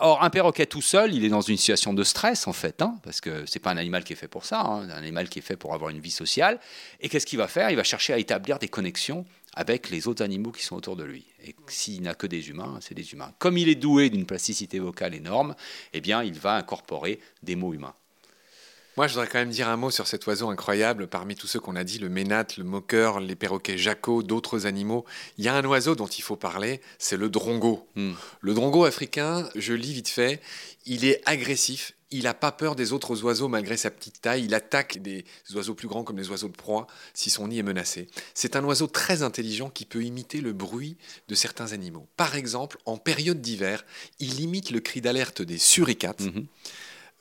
Or, 0.00 0.22
un 0.24 0.30
perroquet 0.30 0.66
tout 0.66 0.82
seul, 0.82 1.14
il 1.14 1.24
est 1.24 1.28
dans 1.28 1.42
une 1.42 1.56
situation 1.56 1.94
de 1.94 2.02
stress, 2.02 2.48
en 2.48 2.52
fait, 2.52 2.82
hein, 2.82 2.96
parce 3.04 3.20
que 3.20 3.44
c'est 3.46 3.60
pas 3.60 3.70
un 3.70 3.76
animal 3.76 4.02
qui 4.02 4.14
est 4.14 4.16
fait 4.16 4.28
pour 4.28 4.44
ça, 4.44 4.60
un 4.62 4.88
animal 4.88 5.28
qui 5.28 5.38
est 5.38 5.42
fait 5.42 5.56
pour 5.56 5.74
avoir 5.74 5.90
une 5.90 6.00
vie 6.00 6.10
sociale. 6.10 6.58
Et 7.00 7.08
qu'est-ce 7.08 7.26
qu'il 7.26 7.38
va 7.38 7.46
faire? 7.46 7.70
Il 7.70 7.76
va 7.76 7.84
chercher 7.84 8.14
à 8.14 8.18
établir 8.18 8.58
des 8.58 8.68
connexions 8.68 9.24
avec 9.54 9.90
les 9.90 10.08
autres 10.08 10.24
animaux 10.24 10.52
qui 10.52 10.64
sont 10.64 10.76
autour 10.76 10.96
de 10.96 11.04
lui. 11.04 11.26
Et 11.44 11.54
s'il 11.68 12.02
n'a 12.02 12.14
que 12.14 12.26
des 12.26 12.48
humains, 12.48 12.78
c'est 12.80 12.94
des 12.94 13.12
humains. 13.12 13.32
Comme 13.38 13.58
il 13.58 13.68
est 13.68 13.74
doué 13.74 14.08
d'une 14.08 14.24
plasticité 14.24 14.78
vocale 14.78 15.14
énorme, 15.14 15.54
eh 15.92 16.00
bien, 16.00 16.22
il 16.22 16.34
va 16.34 16.54
incorporer 16.56 17.20
des 17.42 17.56
mots 17.56 17.74
humains. 17.74 17.94
Moi, 18.98 19.06
je 19.06 19.12
voudrais 19.12 19.28
quand 19.28 19.38
même 19.38 19.50
dire 19.50 19.68
un 19.68 19.76
mot 19.76 19.92
sur 19.92 20.08
cet 20.08 20.26
oiseau 20.26 20.48
incroyable. 20.48 21.06
Parmi 21.06 21.36
tous 21.36 21.46
ceux 21.46 21.60
qu'on 21.60 21.76
a 21.76 21.84
dit, 21.84 22.00
le 22.00 22.08
ménate, 22.08 22.56
le 22.56 22.64
moqueur, 22.64 23.20
les 23.20 23.36
perroquets 23.36 23.78
jacos, 23.78 24.24
d'autres 24.24 24.66
animaux, 24.66 25.04
il 25.38 25.44
y 25.44 25.48
a 25.48 25.54
un 25.54 25.64
oiseau 25.66 25.94
dont 25.94 26.08
il 26.08 26.22
faut 26.22 26.34
parler, 26.34 26.80
c'est 26.98 27.16
le 27.16 27.28
drongo. 27.28 27.86
Hmm. 27.94 28.14
Le 28.40 28.54
drongo 28.54 28.86
africain, 28.86 29.48
je 29.54 29.72
lis 29.72 29.92
vite 29.92 30.08
fait, 30.08 30.42
il 30.84 31.04
est 31.04 31.22
agressif. 31.26 31.94
Il 32.10 32.24
n'a 32.24 32.34
pas 32.34 32.50
peur 32.50 32.74
des 32.74 32.92
autres 32.92 33.22
oiseaux 33.22 33.46
malgré 33.46 33.76
sa 33.76 33.92
petite 33.92 34.20
taille. 34.20 34.46
Il 34.46 34.54
attaque 34.54 34.98
des 35.00 35.24
oiseaux 35.54 35.74
plus 35.74 35.86
grands 35.86 36.02
comme 36.02 36.18
les 36.18 36.28
oiseaux 36.30 36.48
de 36.48 36.56
proie 36.56 36.88
si 37.14 37.30
son 37.30 37.46
nid 37.46 37.60
est 37.60 37.62
menacé. 37.62 38.08
C'est 38.34 38.56
un 38.56 38.64
oiseau 38.64 38.88
très 38.88 39.22
intelligent 39.22 39.70
qui 39.70 39.84
peut 39.84 40.02
imiter 40.02 40.40
le 40.40 40.52
bruit 40.52 40.96
de 41.28 41.36
certains 41.36 41.72
animaux. 41.72 42.08
Par 42.16 42.34
exemple, 42.34 42.78
en 42.84 42.96
période 42.96 43.40
d'hiver, 43.40 43.84
il 44.18 44.40
imite 44.40 44.72
le 44.72 44.80
cri 44.80 45.00
d'alerte 45.00 45.40
des 45.40 45.58
suricates. 45.58 46.22
Mhm. 46.22 46.46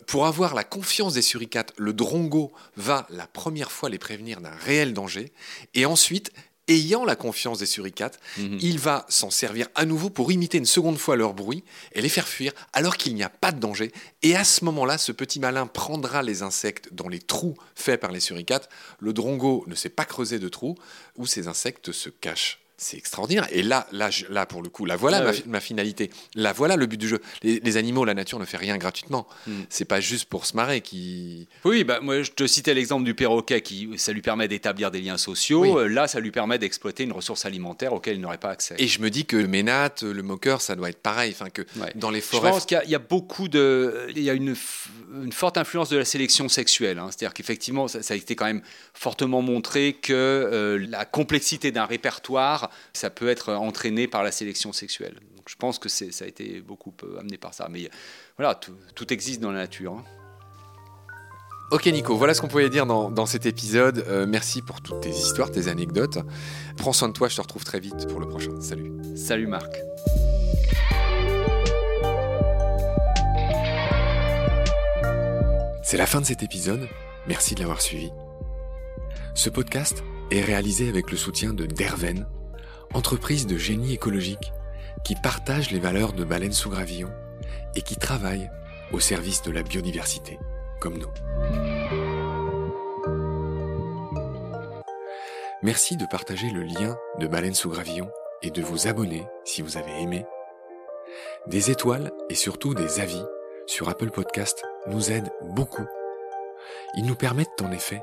Pour 0.06 0.26
avoir 0.26 0.54
la 0.54 0.64
confiance 0.64 1.16
des 1.16 1.22
suricates, 1.22 1.74
le 1.78 1.92
drongo 1.92 2.54
va 2.76 3.08
la 3.10 3.28
première 3.28 3.72
fois 3.72 3.90
les 3.90 3.98
prévenir 3.98 4.42
d'un 4.42 4.56
réel 4.56 4.94
danger, 4.94 5.34
et 5.74 5.86
ensuite, 5.86 6.32
ayant 6.68 7.06
la 7.06 7.16
confiance 7.16 7.60
des 7.60 7.66
suricates, 7.66 8.20
mhm. 8.38 8.58
il 8.62 8.80
va 8.80 9.06
s'en 9.10 9.30
servir 9.30 9.68
à 9.76 9.86
nouveau 9.86 10.10
pour 10.10 10.32
imiter 10.32 10.58
une 10.58 10.66
seconde 10.66 10.98
fois 10.98 11.16
leur 11.16 11.34
bruit 11.34 11.64
et 11.94 12.02
les 12.02 12.10
faire 12.10 12.28
fuir 12.28 12.54
alors 12.74 12.98
qu'il 12.98 13.16
n'y 13.16 13.24
a 13.24 13.30
pas 13.30 13.52
de 13.52 13.60
danger. 13.60 13.92
Et 14.22 14.36
à 14.36 14.44
ce 14.44 14.66
moment-là, 14.66 14.98
ce 14.98 15.12
petit 15.12 15.40
malin 15.40 15.66
prendra 15.66 16.24
les 16.24 16.42
insectes 16.42 16.94
dans 16.94 17.08
les 17.08 17.20
trous 17.20 17.58
faits 17.76 18.00
par 18.00 18.12
les 18.12 18.20
suricates. 18.20 18.70
Le 19.00 19.14
drongo 19.14 19.64
ne 19.68 19.76
sait 19.76 19.90
pas 19.90 20.06
creuser 20.06 20.40
de 20.40 20.50
trous 20.50 20.76
où 21.16 21.26
ces 21.26 21.48
insectes 21.48 21.92
se 21.92 22.10
cachent 22.10 22.60
c'est 22.78 22.98
extraordinaire. 22.98 23.48
Et 23.52 23.64
là, 23.64 23.88
là, 23.92 24.10
là, 24.30 24.46
pour 24.46 24.62
le 24.62 24.70
coup, 24.70 24.86
là 24.86 24.96
voilà 24.96 25.24
ah 25.28 25.32
ma, 25.48 25.60
finalité. 25.60 26.12
Là 26.36 26.54
voilà 26.54 26.76
le 26.76 26.86
but 26.86 26.98
du 26.98 27.08
jeu. 27.08 27.20
Les, 27.42 27.78
animaux, 27.78 28.06
la 28.06 28.14
nature 28.14 28.40
ne 28.40 28.46
fait 28.46 28.58
rien 28.58 28.78
gratuitement. 28.78 29.28
Hmm. 29.48 29.62
C'est 29.70 29.86
pas 29.86 30.00
juste 30.00 30.26
pour 30.26 30.46
se 30.46 30.56
marrer 30.56 30.82
qui. 30.82 31.48
Oui, 31.66 31.84
bah 31.84 32.00
moi 32.02 32.22
je 32.22 32.32
te 32.32 32.46
citais 32.46 32.76
l'exemple 32.76 33.04
du 33.04 33.16
perroquet 33.16 33.62
qui 33.62 33.90
ça 33.98 34.12
lui 34.14 34.22
permet 34.22 34.48
d'établir 34.48 34.92
des 34.92 35.02
liens 35.02 35.18
sociaux. 35.18 35.80
Euh, 35.80 35.88
là, 35.88 36.08
ça 36.08 36.20
lui 36.20 36.32
permet 36.32 36.60
d'exploiter 36.60 37.04
une 37.04 37.14
ressource 37.14 37.46
alimentaire 37.46 37.94
auquel 37.94 38.16
il 38.16 38.22
n'aurait 38.22 38.38
pas 38.38 38.52
accès. 38.52 38.76
Et 38.78 38.88
je 38.88 39.02
me 39.02 39.10
dis 39.10 39.26
que 39.26 39.38
le 39.38 39.48
ménate, 39.48 40.04
le 40.04 40.22
moqueur, 40.22 40.62
ça 40.62 40.76
doit 40.76 40.90
être 40.90 41.02
pareil. 41.02 41.32
Enfin 41.32 41.50
que 41.50 41.64
dans 41.96 42.12
les 42.12 42.22
forêts. 42.22 42.48
Je 42.48 42.54
pense 42.54 42.66
qu'il 42.66 42.82
y, 42.86 42.96
a 42.96 43.00
beaucoup 43.00 43.48
de, 43.48 44.08
il 44.16 44.22
y 44.22 44.30
a 44.30 44.34
une, 44.34 44.56
une 45.24 45.32
forte 45.32 45.58
influence 45.58 45.90
de 45.90 45.98
la 45.98 46.06
sélection 46.06 46.48
sexuelle. 46.48 47.00
Hein. 47.00 47.10
C'est-à-dire 47.10 47.34
qu'effectivement, 47.34 47.88
ça, 47.88 48.00
a 48.08 48.18
été 48.18 48.36
quand 48.36 48.46
même 48.46 48.62
fortement 48.94 49.42
montré 49.42 49.94
que 49.94 50.14
euh, 50.14 50.86
la 50.90 51.06
complexité 51.06 51.72
d'un 51.72 51.86
répertoire 51.86 52.67
ça 52.94 53.10
peut 53.10 53.28
être 53.28 53.54
entraîné 53.54 54.08
par 54.08 54.24
la 54.24 54.32
sélection 54.32 54.74
sexuelle. 54.74 55.16
Donc 55.36 55.50
je 55.50 55.56
pense 55.56 55.80
que 55.80 55.90
ça 55.90 56.06
a 56.24 56.28
été 56.28 56.62
beaucoup 56.62 56.94
euh, 57.04 57.20
amené 57.20 57.38
par 57.38 57.54
ça. 57.54 57.68
Mais 57.70 57.90
voilà, 58.38 58.56
tout, 58.56 59.14
existe 59.14 59.42
dans 59.42 59.52
la 59.52 59.60
nature. 59.60 59.94
Hein. 59.94 60.04
Ok 61.70 61.86
Nico, 61.88 62.16
voilà 62.16 62.34
ce 62.34 62.40
qu'on 62.40 62.48
pouvait 62.48 62.70
dire 62.70 62.86
dans, 62.86 63.26
cet 63.26 63.46
épisode. 63.46 64.06
Euh, 64.08 64.26
merci 64.26 64.62
pour 64.62 64.82
toutes 64.82 65.02
tes 65.02 65.10
histoires, 65.10 65.52
tes 65.52 65.68
anecdotes. 65.68 66.20
Prends 66.78 66.94
soin 66.94 67.10
de 67.10 67.14
toi, 67.14 67.28
je 67.28 67.36
te 67.36 67.42
retrouve 67.42 67.66
très 67.66 67.80
vite 67.80 68.08
pour 68.08 68.22
le 68.22 68.28
prochain. 68.28 68.60
Salut. 68.62 68.92
Salut 69.18 69.48
Marc. 69.48 69.76
C'est 75.84 75.98
la 75.98 76.06
fin 76.06 76.20
de 76.20 76.26
cet 76.26 76.44
épisode. 76.44 76.88
Merci 77.28 77.56
de 77.56 77.62
l'avoir 77.62 77.82
suivi. 77.82 78.12
Ce 79.36 79.50
podcast 79.50 80.04
est 80.32 80.42
réalisé 80.42 80.90
avec 80.90 81.12
le 81.12 81.18
soutien 81.18 81.54
de 81.54 81.66
Derven, 81.66 82.28
entreprise 82.94 83.48
de 83.48 83.58
génie 83.58 83.94
écologique 83.94 84.54
qui 85.04 85.16
partage 85.16 85.72
les 85.72 85.80
valeurs 85.80 86.14
de 86.14 86.24
Baleine 86.24 86.54
sous 86.54 86.70
Gravillon 86.70 87.10
et 87.76 87.82
qui 87.82 87.96
travaille 87.96 88.50
au 88.92 89.00
service 89.00 89.42
de 89.42 89.52
la 89.52 89.64
biodiversité, 89.64 90.40
comme 90.80 90.98
nous. 90.98 91.12
Merci 95.64 95.98
de 95.98 96.06
partager 96.06 96.50
le 96.50 96.64
lien 96.64 96.98
de 97.20 97.28
Baleine 97.28 97.56
sous 97.56 97.70
Gravillon 97.70 98.10
et 98.42 98.52
de 98.52 98.62
vous 98.62 98.88
abonner 98.88 99.28
si 99.44 99.62
vous 99.62 99.78
avez 99.78 100.02
aimé. 100.02 100.26
Des 101.48 101.72
étoiles 101.72 102.12
et 102.30 102.36
surtout 102.36 102.74
des 102.74 103.00
avis 103.00 103.24
sur 103.66 103.90
Apple 103.90 104.12
Podcast 104.12 104.64
nous 104.88 105.12
aident 105.12 105.32
beaucoup. 105.42 105.86
Ils 106.96 107.06
nous 107.06 107.16
permettent 107.16 107.62
en 107.62 107.72
effet 107.72 108.02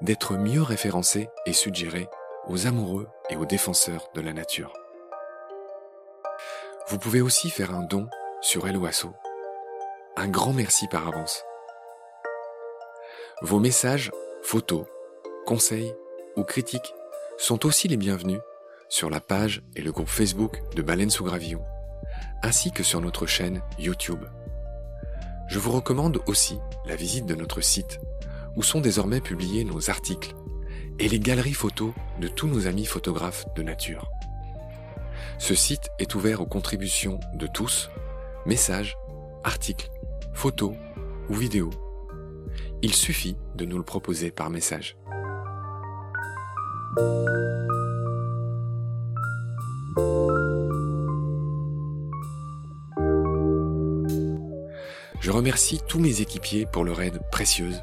d'être 0.00 0.34
mieux 0.34 0.62
référencés 0.62 1.28
et 1.46 1.52
suggérés 1.52 2.08
aux 2.48 2.66
amoureux 2.66 3.08
et 3.30 3.36
aux 3.36 3.46
défenseurs 3.46 4.08
de 4.14 4.20
la 4.20 4.32
nature. 4.32 4.72
Vous 6.88 6.98
pouvez 6.98 7.20
aussi 7.20 7.50
faire 7.50 7.74
un 7.74 7.82
don 7.82 8.08
sur 8.40 8.68
Helloasso. 8.68 9.12
Un 10.16 10.28
grand 10.28 10.52
merci 10.52 10.86
par 10.88 11.08
avance. 11.08 11.42
Vos 13.42 13.58
messages, 13.58 14.12
photos, 14.42 14.86
conseils 15.46 15.94
ou 16.36 16.44
critiques 16.44 16.94
sont 17.38 17.66
aussi 17.66 17.88
les 17.88 17.96
bienvenus 17.96 18.40
sur 18.88 19.10
la 19.10 19.20
page 19.20 19.62
et 19.74 19.82
le 19.82 19.92
groupe 19.92 20.08
Facebook 20.08 20.62
de 20.74 20.82
Baleine 20.82 21.10
sous 21.10 21.24
Gravillon, 21.24 21.62
ainsi 22.42 22.70
que 22.70 22.82
sur 22.82 23.00
notre 23.00 23.26
chaîne 23.26 23.62
YouTube. 23.78 24.24
Je 25.48 25.58
vous 25.58 25.72
recommande 25.72 26.20
aussi 26.26 26.58
la 26.86 26.96
visite 26.96 27.26
de 27.26 27.34
notre 27.34 27.60
site, 27.60 27.98
où 28.56 28.62
sont 28.62 28.80
désormais 28.80 29.20
publiés 29.20 29.64
nos 29.64 29.90
articles 29.90 30.34
et 30.98 31.08
les 31.08 31.18
galeries 31.18 31.52
photos 31.52 31.92
de 32.20 32.28
tous 32.28 32.48
nos 32.48 32.66
amis 32.66 32.86
photographes 32.86 33.46
de 33.54 33.62
nature. 33.62 34.10
Ce 35.38 35.54
site 35.54 35.90
est 35.98 36.14
ouvert 36.14 36.40
aux 36.40 36.46
contributions 36.46 37.20
de 37.34 37.46
tous, 37.46 37.90
messages, 38.46 38.96
articles, 39.44 39.90
photos 40.32 40.72
ou 41.28 41.34
vidéos. 41.34 41.70
Il 42.82 42.94
suffit 42.94 43.36
de 43.54 43.64
nous 43.64 43.76
le 43.76 43.84
proposer 43.84 44.30
par 44.30 44.50
message. 44.50 44.96
Je 55.20 55.30
remercie 55.32 55.80
tous 55.88 55.98
mes 55.98 56.20
équipiers 56.20 56.66
pour 56.66 56.84
leur 56.84 57.02
aide 57.02 57.18
précieuse, 57.32 57.82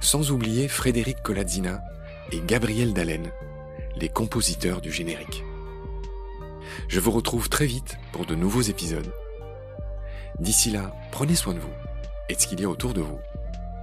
sans 0.00 0.30
oublier 0.30 0.68
Frédéric 0.68 1.22
Colazzina 1.22 1.82
et 2.32 2.40
Gabriel 2.40 2.92
Dallen, 2.92 3.30
les 3.96 4.08
compositeurs 4.08 4.80
du 4.80 4.92
générique. 4.92 5.44
Je 6.88 7.00
vous 7.00 7.10
retrouve 7.10 7.48
très 7.48 7.66
vite 7.66 7.98
pour 8.12 8.26
de 8.26 8.34
nouveaux 8.34 8.62
épisodes. 8.62 9.12
D'ici 10.38 10.70
là, 10.70 10.92
prenez 11.10 11.34
soin 11.34 11.54
de 11.54 11.60
vous 11.60 11.72
et 12.28 12.34
de 12.34 12.40
ce 12.40 12.46
qu'il 12.46 12.60
y 12.60 12.64
a 12.64 12.68
autour 12.68 12.94
de 12.94 13.00
vous. 13.00 13.18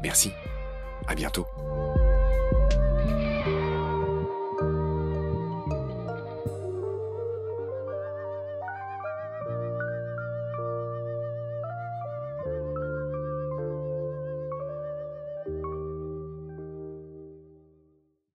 Merci. 0.02 0.32
À 1.08 1.16
bientôt. 1.16 1.48